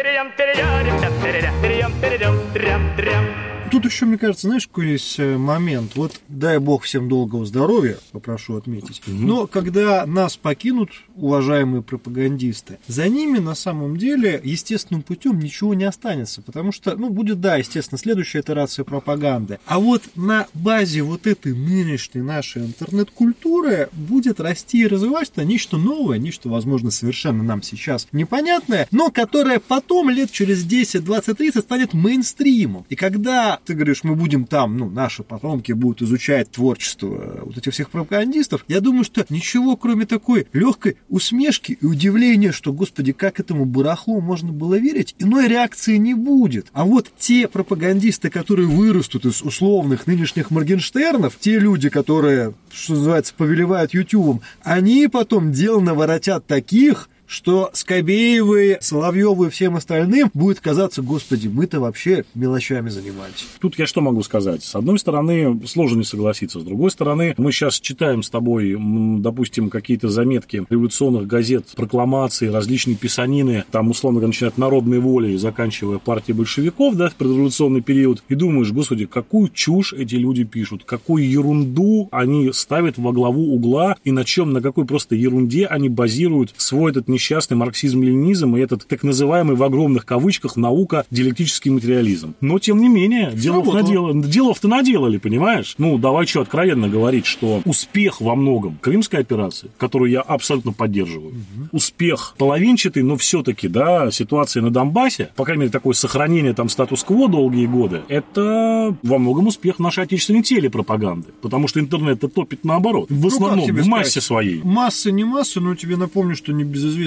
Тут 3.71 3.85
еще, 3.85 4.05
мне 4.05 4.19
кажется, 4.19 4.49
знаешь, 4.49 4.67
какой 4.67 4.89
есть 4.89 5.17
э, 5.21 5.37
момент. 5.37 5.93
Вот 5.95 6.21
дай 6.29 6.59
бог 6.59 6.83
всем 6.83 7.09
долгого 7.09 7.47
здоровья, 7.47 7.99
попрошу 8.11 8.57
отметить. 8.57 9.01
Но 9.07 9.47
когда 9.47 10.05
нас 10.07 10.37
покинут 10.37 10.91
уважаемые 11.15 11.81
пропагандисты, 11.81 12.81
за 12.89 13.09
ними 13.09 13.39
на 13.39 13.55
самом 13.55 13.97
деле 13.97 14.41
естественным 14.43 15.03
путем 15.03 15.39
ничего 15.39 15.75
не 15.75 15.85
останется. 15.85 16.43
Потому 16.43 16.73
что, 16.73 16.97
ну, 16.97 17.11
будет, 17.11 17.41
да, 17.41 17.57
естественно, 17.57 17.97
следующая 17.97 18.41
итерация 18.41 18.85
пропаганды. 18.85 19.61
А 19.67 19.79
вот 19.79 20.03
на 20.17 20.49
базе 20.53 21.03
вот 21.03 21.29
этой 21.29 21.55
нынешней 21.55 22.23
нашей 22.23 22.63
интернет-культуры 22.63 23.89
будет 23.93 24.41
расти 24.41 24.83
и 24.83 24.89
развиваться 24.89 25.45
нечто 25.45 25.77
новое, 25.77 26.19
нечто, 26.19 26.49
возможно, 26.49 26.91
совершенно 26.91 27.45
нам 27.45 27.63
сейчас 27.63 28.09
непонятное, 28.11 28.89
но 28.91 29.13
которое 29.13 29.61
потом 29.61 30.11
лет 30.11 30.33
через 30.33 30.65
10, 30.65 31.05
20, 31.05 31.39
30 31.39 31.63
станет 31.63 31.95
мейнстримом. 31.95 32.85
И 32.89 32.97
когда 32.97 33.60
ты 33.65 33.75
говоришь, 33.75 34.05
мы 34.05 34.15
будем 34.15 34.47
там, 34.47 34.77
ну, 34.77 34.89
наши 34.89 35.23
потомки 35.23 35.73
будут 35.73 36.03
изучать 36.03 36.51
творчество 36.51 37.17
э, 37.21 37.41
вот 37.45 37.59
этих 37.59 37.73
всех 37.73 37.91
пропагандистов, 37.91 38.65
я 38.69 38.81
думаю, 38.81 39.05
что 39.05 39.25
ничего, 39.29 39.77
кроме 39.77 40.07
такой 40.07 40.47
легкой 40.53 40.97
усмешки 41.09 41.79
и 41.81 41.87
удивления, 41.87 42.53
что, 42.53 42.73
господи, 42.73 43.13
как 43.13 43.41
этому 43.41 43.65
барахлу 43.65 44.21
можно 44.21 44.53
было 44.53 44.79
верить, 44.79 45.15
иной 45.19 45.49
реакции 45.49 45.97
не 45.97 46.15
будет. 46.15 46.69
А 46.73 46.85
вот 46.85 47.11
те 47.19 47.49
пропагандисты, 47.49 48.31
которые 48.31 48.69
вырастут 48.69 49.27
из 49.27 49.43
условных 49.43 50.07
нынешних 50.07 50.51
Моргенштернов, 50.51 51.37
те 51.39 51.59
люди, 51.59 51.89
которые, 51.89 52.55
что 52.71 52.95
называется, 52.95 53.35
повелевают 53.37 53.95
Ютубом, 53.95 54.41
они 54.63 55.09
потом 55.09 55.53
дел 55.53 55.81
наворотят 55.81 56.47
таких, 56.47 57.09
что 57.31 57.71
Скобеевы, 57.73 58.79
Соловьевы 58.81 59.47
и 59.47 59.51
всем 59.51 59.77
остальным 59.77 60.31
будет 60.35 60.59
казаться, 60.59 61.01
господи, 61.01 61.47
мы-то 61.47 61.79
вообще 61.79 62.25
мелочами 62.35 62.89
занимались. 62.89 63.47
Тут 63.61 63.79
я 63.79 63.87
что 63.87 64.01
могу 64.01 64.25
сказать? 64.25 64.65
С 64.65 64.75
одной 64.75 64.99
стороны, 64.99 65.61
сложно 65.67 65.99
не 65.99 66.05
согласиться. 66.05 66.59
С 66.59 66.65
другой 66.65 66.91
стороны, 66.91 67.35
мы 67.39 67.53
сейчас 67.53 67.79
читаем 67.79 68.25
с 68.25 68.31
тобой, 68.31 68.77
допустим, 69.21 69.71
какие-то 69.71 70.09
заметки 70.09 70.65
революционных 70.69 71.29
газет, 71.29 71.67
прокламации, 71.77 72.49
различные 72.49 72.97
писанины, 72.97 73.65
там, 73.71 73.91
условно 73.91 74.19
говоря, 74.19 74.31
начиная 74.31 74.51
от 74.51 74.59
народной 74.59 74.99
воли 74.99 75.37
заканчивая 75.37 75.99
партией 75.99 76.37
большевиков, 76.37 76.97
да, 76.97 77.11
в 77.11 77.15
предреволюционный 77.15 77.81
период, 77.81 78.25
и 78.29 78.35
думаешь, 78.35 78.73
господи, 78.73 79.07
какую 79.07 79.51
чушь 79.51 79.93
эти 79.93 80.17
люди 80.17 80.43
пишут, 80.43 80.83
какую 80.85 81.31
ерунду 81.31 82.09
они 82.11 82.53
ставят 82.53 82.99
во 82.99 83.13
главу 83.13 83.55
угла, 83.55 83.97
и 84.03 84.11
на 84.11 84.25
чем, 84.25 84.53
на 84.53 84.61
какой 84.61 84.85
просто 84.85 85.15
ерунде 85.15 85.67
они 85.67 85.89
базируют 85.89 86.53
свой 86.57 86.91
этот 86.91 87.07
несчастный 87.21 87.57
марксизм-ленинизм 87.59 88.57
и 88.57 88.61
этот 88.61 88.87
так 88.87 89.03
называемый 89.03 89.55
в 89.55 89.63
огромных 89.63 90.07
кавычках 90.07 90.57
наука 90.57 91.05
диалектический 91.11 91.71
материализм. 91.71 92.35
Но, 92.41 92.59
тем 92.59 92.81
не 92.81 92.89
менее, 92.89 93.31
делов, 93.33 93.73
надел... 93.73 94.15
делов-то 94.15 94.69
наделали, 94.69 95.19
понимаешь? 95.19 95.75
Ну, 95.77 95.99
давай 95.99 96.27
что, 96.27 96.41
откровенно 96.41 96.89
говорить, 96.89 97.27
что 97.27 97.61
успех 97.67 98.23
во 98.23 98.35
многом 98.35 98.79
Крымской 98.81 99.21
операции, 99.21 99.71
которую 99.77 100.11
я 100.11 100.23
абсолютно 100.23 100.73
поддерживаю, 100.73 101.29
угу. 101.29 101.69
успех 101.73 102.35
половинчатый, 102.39 103.03
но 103.03 103.17
все-таки, 103.19 103.69
да, 103.69 104.11
ситуация 104.11 104.63
на 104.63 104.71
Донбассе, 104.71 105.31
по 105.37 105.45
крайней 105.45 105.63
мере, 105.63 105.73
такое 105.73 105.93
сохранение 105.93 106.55
там 106.55 106.71
статус-кво 106.71 107.29
долгие 107.29 107.67
годы, 107.67 108.01
это 108.09 108.97
во 109.03 109.19
многом 109.19 109.49
успех 109.49 109.79
нашей 109.79 110.05
отечественной 110.05 110.43
телепропаганды, 110.43 111.29
потому 111.43 111.69
что 111.69 111.81
интернет-то 111.81 112.29
топит 112.29 112.65
наоборот, 112.65 113.11
в 113.11 113.21
ну, 113.21 113.29
основном, 113.29 113.67
в 113.71 113.87
массе 113.87 114.11
сказать? 114.11 114.25
своей. 114.25 114.63
Масса 114.63 115.11
не 115.13 115.25
масса, 115.25 115.61
но 115.61 115.75
тебе 115.75 115.97
напомню, 115.99 116.35
что 116.35 116.53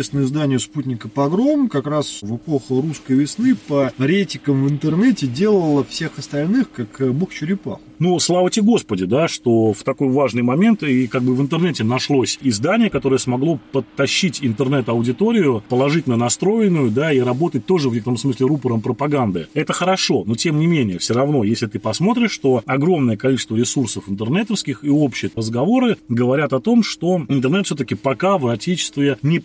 небезызвестное 0.04 0.24
издание 0.24 0.60
«Спутника 0.60 1.08
Погром» 1.08 1.70
как 1.70 1.88
раз 1.88 2.22
в 2.22 2.36
эпоху 2.36 2.82
русской 2.82 3.14
весны 3.14 3.56
по 3.56 3.92
рейтикам 3.98 4.66
в 4.66 4.70
интернете 4.70 5.28
делало 5.28 5.84
всех 5.84 6.18
остальных 6.18 6.72
как 6.72 7.00
э, 7.00 7.12
бог 7.12 7.34
черепаху. 7.34 7.82
Ну, 8.00 8.20
слава 8.20 8.50
тебе 8.50 8.66
Господи, 8.66 9.06
да, 9.06 9.30
что 9.30 9.72
в 9.72 9.84
такой 9.84 10.10
важный 10.10 10.42
момент 10.42 10.84
и 10.84 11.08
как 11.08 11.24
бы 11.24 11.34
в 11.36 11.42
интернете 11.42 11.86
нашлось 11.86 12.38
издание, 12.42 12.90
которое 12.90 13.18
смогло 13.18 13.60
подтащить 13.72 14.40
интернет-аудиторию, 14.42 15.64
положительно 15.70 16.18
настроенную, 16.18 16.92
да, 16.92 17.14
и 17.14 17.20
работать 17.20 17.66
тоже 17.66 17.90
в 17.90 17.94
некотором 17.94 18.18
смысле 18.18 18.48
рупором 18.48 18.82
пропаганды. 18.82 19.48
Это 19.54 19.72
хорошо, 19.72 20.24
но 20.26 20.36
тем 20.36 20.60
не 20.60 20.68
менее, 20.68 20.98
все 20.98 21.14
равно, 21.14 21.46
если 21.46 21.68
ты 21.68 21.80
посмотришь, 21.80 22.32
что 22.32 22.62
огромное 22.66 23.16
количество 23.16 23.56
ресурсов 23.56 24.10
интернетовских 24.10 24.84
и 24.84 24.90
общие 24.90 25.32
разговоры 25.34 25.98
говорят 26.10 26.52
о 26.52 26.60
том, 26.60 26.84
что 26.84 27.24
интернет 27.30 27.68
все-таки 27.68 27.96
пока 27.96 28.38
в 28.38 28.48
отечестве 28.48 29.18
не 29.22 29.40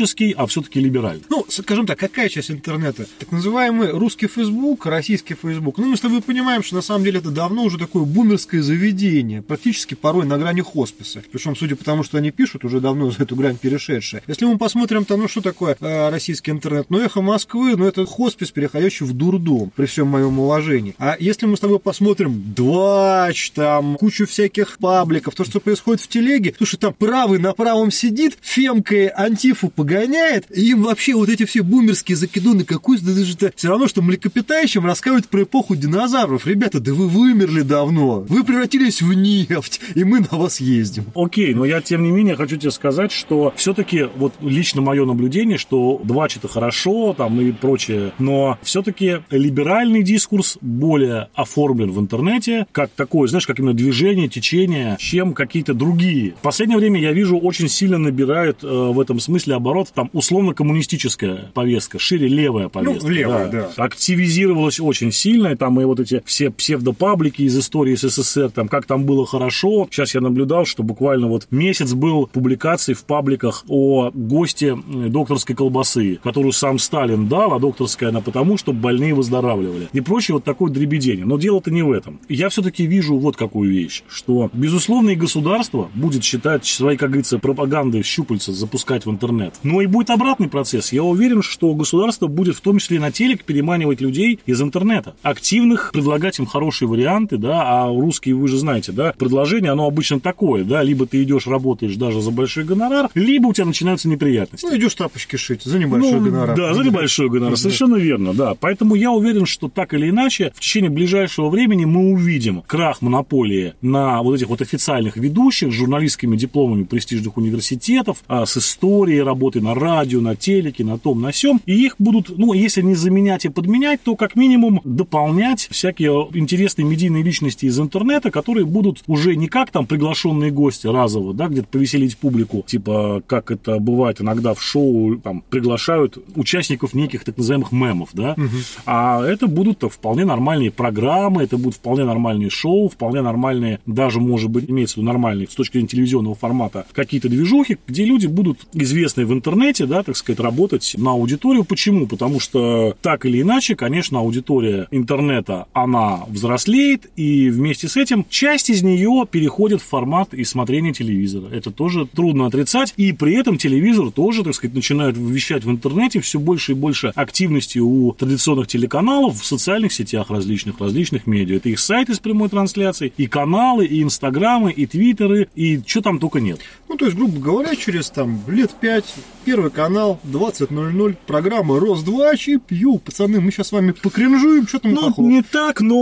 патриотический, 0.00 0.34
а 0.36 0.46
все-таки 0.46 0.80
либеральный. 0.80 1.22
Ну, 1.28 1.44
скажем 1.48 1.86
так, 1.86 1.98
какая 1.98 2.28
часть 2.28 2.50
интернета? 2.50 3.06
Так 3.18 3.32
называемый 3.32 3.90
русский 3.90 4.26
Facebook, 4.26 4.86
российский 4.86 5.34
Facebook. 5.34 5.78
Ну, 5.78 5.94
с 5.94 6.00
тобой 6.00 6.22
понимаем, 6.22 6.62
что 6.62 6.76
на 6.76 6.82
самом 6.82 7.04
деле 7.04 7.18
это 7.18 7.30
давно 7.30 7.64
уже 7.64 7.78
такое 7.78 8.04
бумерское 8.04 8.62
заведение, 8.62 9.42
практически 9.42 9.94
порой 9.94 10.26
на 10.26 10.38
грани 10.38 10.62
хосписа. 10.62 11.22
Причем, 11.30 11.56
судя 11.56 11.76
по 11.76 11.84
тому, 11.84 12.02
что 12.02 12.18
они 12.18 12.30
пишут, 12.30 12.64
уже 12.64 12.80
давно 12.80 13.10
за 13.10 13.22
эту 13.22 13.36
грань 13.36 13.56
перешедшие. 13.56 14.22
Если 14.26 14.44
мы 14.44 14.58
посмотрим 14.58 15.04
там, 15.04 15.20
ну 15.20 15.28
что 15.28 15.40
такое 15.40 15.76
э, 15.80 16.10
российский 16.10 16.50
интернет, 16.50 16.86
ну 16.88 16.98
эхо 16.98 17.20
Москвы, 17.20 17.76
ну 17.76 17.86
это 17.86 18.06
хоспис, 18.06 18.50
переходящий 18.50 19.04
в 19.04 19.12
дурдом, 19.12 19.70
при 19.74 19.86
всем 19.86 20.08
моем 20.08 20.38
уважении. 20.38 20.94
А 20.98 21.16
если 21.18 21.46
мы 21.46 21.56
с 21.56 21.60
тобой 21.60 21.78
посмотрим 21.78 22.42
Двач, 22.54 23.50
там 23.50 23.96
кучу 23.96 24.26
всяких 24.26 24.78
пабликов, 24.78 25.34
то, 25.34 25.44
что 25.44 25.60
происходит 25.60 26.02
в 26.02 26.08
телеге, 26.08 26.54
слушай, 26.56 26.76
там 26.76 26.94
правый 26.94 27.38
на 27.38 27.52
правом 27.52 27.90
сидит, 27.90 28.38
фемкой 28.40 29.10
антифу 29.14 29.68
погоняет, 29.90 30.46
и 30.56 30.74
вообще 30.74 31.14
вот 31.14 31.28
эти 31.28 31.44
все 31.44 31.62
бумерские 31.62 32.16
закидоны, 32.16 32.64
какой 32.64 32.98
даже 32.98 33.34
это 33.34 33.52
все 33.56 33.68
равно, 33.68 33.88
что 33.88 34.02
млекопитающим 34.02 34.84
рассказывают 34.86 35.28
про 35.28 35.42
эпоху 35.42 35.76
динозавров. 35.76 36.46
Ребята, 36.46 36.80
да 36.80 36.92
вы 36.92 37.08
вымерли 37.08 37.62
давно. 37.62 38.24
Вы 38.28 38.44
превратились 38.44 39.02
в 39.02 39.12
нефть, 39.12 39.80
и 39.94 40.04
мы 40.04 40.20
на 40.20 40.38
вас 40.38 40.60
ездим. 40.60 41.04
Окей, 41.14 41.54
но 41.54 41.64
я 41.64 41.80
тем 41.80 42.02
не 42.02 42.10
менее 42.10 42.36
хочу 42.36 42.56
тебе 42.56 42.70
сказать, 42.70 43.12
что 43.12 43.52
все-таки 43.56 44.06
вот 44.16 44.34
лично 44.40 44.80
мое 44.80 45.04
наблюдение, 45.04 45.58
что 45.58 46.00
два 46.04 46.26
это 46.26 46.48
хорошо, 46.48 47.14
там 47.14 47.40
и 47.40 47.50
прочее, 47.50 48.12
но 48.18 48.58
все-таки 48.62 49.22
либеральный 49.30 50.02
дискурс 50.02 50.58
более 50.60 51.28
оформлен 51.34 51.90
в 51.90 51.98
интернете, 51.98 52.66
как 52.72 52.90
такое, 52.90 53.26
знаешь, 53.26 53.46
как 53.46 53.58
именно 53.58 53.74
движение, 53.74 54.28
течение, 54.28 54.96
чем 55.00 55.32
какие-то 55.32 55.74
другие. 55.74 56.32
В 56.32 56.42
последнее 56.42 56.78
время 56.78 57.00
я 57.00 57.12
вижу, 57.12 57.38
очень 57.38 57.68
сильно 57.68 57.98
набирает 57.98 58.62
э, 58.62 58.66
в 58.66 59.00
этом 59.00 59.18
смысле 59.18 59.56
оборот 59.70 59.92
там 59.94 60.10
условно-коммунистическая 60.12 61.50
повестка, 61.54 61.98
шире 61.98 62.28
левая 62.28 62.64
ну, 62.64 62.70
повестка. 62.70 63.06
Ну, 63.06 63.14
левая, 63.14 63.50
да. 63.50 63.70
да. 63.76 63.84
Активизировалась 63.84 64.80
очень 64.80 65.12
сильно, 65.12 65.48
и 65.48 65.54
там 65.54 65.80
и 65.80 65.84
вот 65.84 66.00
эти 66.00 66.22
все 66.24 66.50
псевдопаблики 66.50 67.42
из 67.42 67.56
истории 67.56 67.94
СССР, 67.94 68.50
там, 68.50 68.68
как 68.68 68.86
там 68.86 69.04
было 69.04 69.26
хорошо. 69.26 69.86
Сейчас 69.90 70.14
я 70.14 70.20
наблюдал, 70.20 70.64
что 70.64 70.82
буквально 70.82 71.28
вот 71.28 71.46
месяц 71.50 71.92
был 71.92 72.26
публикаций 72.26 72.94
в 72.94 73.04
пабликах 73.04 73.64
о 73.68 74.10
госте 74.12 74.76
докторской 74.76 75.54
колбасы, 75.54 76.18
которую 76.22 76.52
сам 76.52 76.78
Сталин 76.78 77.28
дал, 77.28 77.54
а 77.54 77.60
докторская 77.60 78.08
она 78.08 78.20
потому, 78.20 78.56
чтобы 78.56 78.80
больные 78.80 79.14
выздоравливали. 79.14 79.88
И 79.92 80.00
прочее 80.00 80.34
вот 80.34 80.44
такое 80.44 80.70
дребедение. 80.72 81.24
Но 81.24 81.38
дело-то 81.38 81.70
не 81.70 81.82
в 81.82 81.92
этом. 81.92 82.18
Я 82.28 82.48
все-таки 82.48 82.86
вижу 82.86 83.16
вот 83.16 83.36
какую 83.36 83.70
вещь, 83.70 84.02
что, 84.08 84.50
безусловно, 84.52 85.10
и 85.10 85.14
государство 85.14 85.88
будет 85.94 86.24
считать 86.24 86.66
свои, 86.66 86.96
как 86.96 87.10
говорится, 87.10 87.38
пропаганды 87.38 88.02
щупальца 88.02 88.52
запускать 88.52 89.06
в 89.06 89.10
интернет. 89.10 89.54
Но 89.62 89.80
и 89.80 89.86
будет 89.86 90.10
обратный 90.10 90.48
процесс. 90.48 90.92
Я 90.92 91.02
уверен, 91.02 91.42
что 91.42 91.74
государство 91.74 92.26
будет 92.26 92.56
в 92.56 92.60
том 92.60 92.78
числе 92.78 93.00
на 93.00 93.10
телек 93.10 93.44
переманивать 93.44 94.00
людей 94.00 94.40
из 94.46 94.60
интернета. 94.60 95.14
Активных, 95.22 95.90
предлагать 95.92 96.38
им 96.38 96.46
хорошие 96.46 96.88
варианты, 96.88 97.36
да, 97.36 97.62
а 97.62 97.88
русские, 97.88 98.34
вы 98.34 98.48
же 98.48 98.58
знаете, 98.58 98.92
да, 98.92 99.12
предложение, 99.16 99.72
оно 99.72 99.86
обычно 99.86 100.20
такое, 100.20 100.64
да, 100.64 100.82
либо 100.82 101.06
ты 101.06 101.22
идешь, 101.22 101.46
работаешь 101.46 101.96
даже 101.96 102.20
за 102.20 102.30
большой 102.30 102.64
гонорар, 102.64 103.10
либо 103.14 103.48
у 103.48 103.52
тебя 103.52 103.66
начинаются 103.66 104.08
неприятности. 104.08 104.66
Ну, 104.66 104.76
идешь 104.76 104.94
тапочки 104.94 105.36
шить 105.36 105.62
за 105.62 105.78
небольшой 105.78 106.20
ну, 106.20 106.26
гонорар. 106.26 106.56
Да, 106.56 106.74
за 106.74 106.82
небольшой 106.82 107.28
гонорар, 107.28 107.56
совершенно 107.56 107.96
верно, 107.96 108.32
да. 108.34 108.54
Поэтому 108.58 108.94
я 108.94 109.10
уверен, 109.10 109.46
что 109.46 109.68
так 109.68 109.94
или 109.94 110.10
иначе, 110.10 110.52
в 110.54 110.60
течение 110.60 110.90
ближайшего 110.90 111.48
времени 111.50 111.84
мы 111.84 112.12
увидим 112.12 112.62
крах 112.66 113.02
монополии 113.02 113.74
на 113.82 114.22
вот 114.22 114.36
этих 114.36 114.48
вот 114.48 114.60
официальных 114.60 115.16
ведущих 115.16 115.72
с 115.72 115.74
журналистскими 115.74 116.36
дипломами 116.36 116.84
престижных 116.84 117.36
университетов, 117.36 118.22
а 118.28 118.46
с 118.46 118.56
историей 118.56 119.22
работы 119.22 119.49
на 119.58 119.74
радио, 119.74 120.20
на 120.20 120.36
телеке, 120.36 120.84
на 120.84 120.98
том, 120.98 121.20
на 121.20 121.32
сём. 121.32 121.60
И 121.66 121.84
их 121.84 121.96
будут, 121.98 122.36
ну, 122.38 122.52
если 122.52 122.82
не 122.82 122.94
заменять 122.94 123.44
и 123.44 123.48
подменять, 123.48 124.02
то 124.02 124.16
как 124.16 124.36
минимум 124.36 124.80
дополнять 124.84 125.68
всякие 125.70 126.28
интересные 126.34 126.84
медийные 126.86 127.22
личности 127.22 127.66
из 127.66 127.78
интернета, 127.78 128.30
которые 128.30 128.66
будут 128.66 129.02
уже 129.06 129.36
не 129.36 129.48
как 129.48 129.70
там 129.70 129.86
приглашенные 129.86 130.50
гости 130.50 130.86
разово, 130.86 131.34
да, 131.34 131.48
где-то 131.48 131.68
повеселить 131.68 132.16
публику, 132.16 132.64
типа 132.66 133.22
как 133.26 133.50
это 133.50 133.78
бывает 133.78 134.20
иногда 134.20 134.54
в 134.54 134.62
шоу, 134.62 135.16
там 135.16 135.42
приглашают 135.48 136.18
участников 136.36 136.94
неких 136.94 137.24
так 137.24 137.36
называемых 137.36 137.72
мемов, 137.72 138.10
да, 138.12 138.32
угу. 138.32 138.48
а 138.86 139.24
это 139.24 139.46
будут 139.46 139.82
вполне 139.90 140.24
нормальные 140.24 140.70
программы, 140.70 141.42
это 141.42 141.56
будут 141.56 141.76
вполне 141.76 142.04
нормальные 142.04 142.50
шоу, 142.50 142.88
вполне 142.88 143.22
нормальные, 143.22 143.80
даже 143.86 144.20
может 144.20 144.50
быть 144.50 144.68
имеется 144.68 144.94
в 144.94 144.96
виду 144.98 145.06
нормальные 145.06 145.48
с 145.48 145.54
точки 145.54 145.74
зрения 145.74 145.88
телевизионного 145.88 146.34
формата 146.34 146.86
какие-то 146.92 147.28
движухи, 147.28 147.78
где 147.86 148.04
люди 148.04 148.26
будут 148.26 148.66
известны 148.74 149.26
в 149.26 149.32
интернете, 149.32 149.39
да, 149.86 150.02
так 150.02 150.16
сказать, 150.16 150.40
работать 150.40 150.94
на 150.96 151.12
аудиторию. 151.12 151.64
Почему? 151.64 152.06
Потому 152.06 152.40
что 152.40 152.96
так 153.02 153.26
или 153.26 153.42
иначе, 153.42 153.76
конечно, 153.76 154.18
аудитория 154.20 154.88
интернета, 154.90 155.66
она 155.72 156.24
взрослеет, 156.28 157.10
и 157.16 157.50
вместе 157.50 157.88
с 157.88 157.96
этим 157.96 158.24
часть 158.28 158.70
из 158.70 158.82
нее 158.82 159.26
переходит 159.30 159.80
в 159.82 159.86
формат 159.86 160.34
и 160.34 160.44
смотрения 160.44 160.92
телевизора. 160.92 161.48
Это 161.52 161.70
тоже 161.70 162.06
трудно 162.06 162.46
отрицать. 162.46 162.94
И 162.96 163.12
при 163.12 163.34
этом 163.34 163.58
телевизор 163.58 164.10
тоже, 164.10 164.44
так 164.44 164.54
сказать, 164.54 164.74
начинает 164.74 165.16
вещать 165.16 165.64
в 165.64 165.70
интернете 165.70 166.20
все 166.20 166.38
больше 166.38 166.72
и 166.72 166.74
больше 166.74 167.12
активности 167.14 167.78
у 167.78 168.12
традиционных 168.12 168.68
телеканалов 168.68 169.40
в 169.40 169.44
социальных 169.44 169.92
сетях 169.92 170.30
различных, 170.30 170.80
различных 170.80 171.26
медиа. 171.26 171.56
Это 171.56 171.68
их 171.68 171.78
сайты 171.80 172.14
с 172.14 172.18
прямой 172.18 172.48
трансляцией, 172.48 173.12
и 173.16 173.26
каналы, 173.26 173.86
и 173.86 174.02
инстаграмы, 174.02 174.72
и 174.72 174.86
твиттеры, 174.86 175.48
и 175.54 175.80
что 175.86 176.02
там 176.02 176.18
только 176.18 176.40
нет. 176.40 176.60
Ну, 176.88 176.96
то 176.96 177.04
есть, 177.06 177.16
грубо 177.16 177.38
говоря, 177.38 177.74
через 177.76 178.10
там 178.10 178.40
лет 178.48 178.70
пять 178.80 179.14
Первый 179.44 179.70
канал, 179.70 180.20
20.00, 180.24 181.16
программа 181.26 181.80
«Рос-2», 181.80 182.36
и 182.46 182.58
пью, 182.58 182.98
пацаны, 182.98 183.40
мы 183.40 183.50
сейчас 183.50 183.68
с 183.68 183.72
вами 183.72 183.92
покринжуем, 183.92 184.68
что 184.68 184.78
там 184.80 184.92
Ну, 184.92 185.00
плохого? 185.00 185.26
не 185.28 185.42
так, 185.42 185.80
но... 185.80 185.94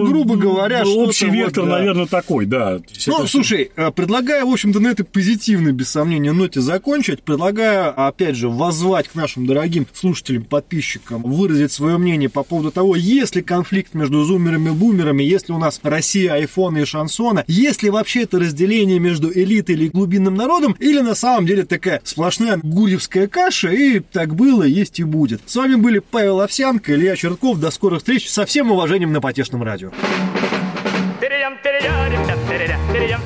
Ну, 0.00 0.06
грубо 0.06 0.36
говоря, 0.36 0.84
что 0.84 1.04
Общий 1.04 1.30
вектор, 1.30 1.64
вот, 1.64 1.70
да. 1.70 1.78
наверное, 1.78 2.06
такой, 2.06 2.46
да. 2.46 2.80
Ну, 3.06 3.26
слушай, 3.26 3.70
все... 3.74 3.92
предлагаю, 3.92 4.48
в 4.48 4.52
общем-то, 4.52 4.80
на 4.80 4.88
этой 4.88 5.04
позитивной, 5.04 5.72
без 5.72 5.88
сомнения, 5.90 6.32
ноте 6.32 6.60
закончить. 6.60 7.22
Предлагаю, 7.22 7.94
опять 8.06 8.36
же, 8.36 8.48
воззвать 8.48 9.08
к 9.08 9.14
нашим 9.14 9.46
дорогим 9.46 9.86
слушателям, 9.92 10.44
подписчикам, 10.44 11.22
выразить 11.22 11.72
свое 11.72 11.96
мнение 11.96 12.28
по 12.28 12.42
поводу 12.42 12.70
того, 12.72 12.96
есть 12.96 13.36
ли 13.36 13.42
конфликт 13.42 13.94
между 13.94 14.24
зумерами 14.24 14.68
и 14.70 14.72
бумерами, 14.72 15.22
есть 15.22 15.48
ли 15.48 15.54
у 15.54 15.58
нас 15.58 15.80
Россия, 15.82 16.34
айфона 16.34 16.78
и 16.78 16.84
шансона, 16.84 17.44
есть 17.46 17.82
ли 17.82 17.90
вообще 17.90 18.22
это 18.22 18.38
разделение 18.40 18.98
между 18.98 19.32
элитой 19.32 19.76
или 19.76 19.88
глубинным 19.88 20.34
народом, 20.34 20.76
или 20.80 21.00
на 21.00 21.14
самом 21.14 21.46
деле 21.46 21.64
такая 21.64 22.00
сплошная 22.04 22.58
гурьевская 22.70 23.26
каша, 23.28 23.68
и 23.70 24.00
так 24.00 24.34
было, 24.34 24.62
есть 24.62 25.00
и 25.00 25.04
будет. 25.04 25.42
С 25.46 25.56
вами 25.56 25.74
были 25.74 25.98
Павел 25.98 26.40
Овсянко, 26.40 26.94
Илья 26.94 27.16
Чертков. 27.16 27.60
До 27.60 27.70
скорых 27.70 27.98
встреч. 27.98 28.30
Со 28.30 28.46
всем 28.46 28.70
уважением 28.70 29.12
на 29.12 29.20
Потешном 29.20 29.62
радио. 29.62 29.90
Перейдем, 31.20 31.58
перейдем, 31.62 33.20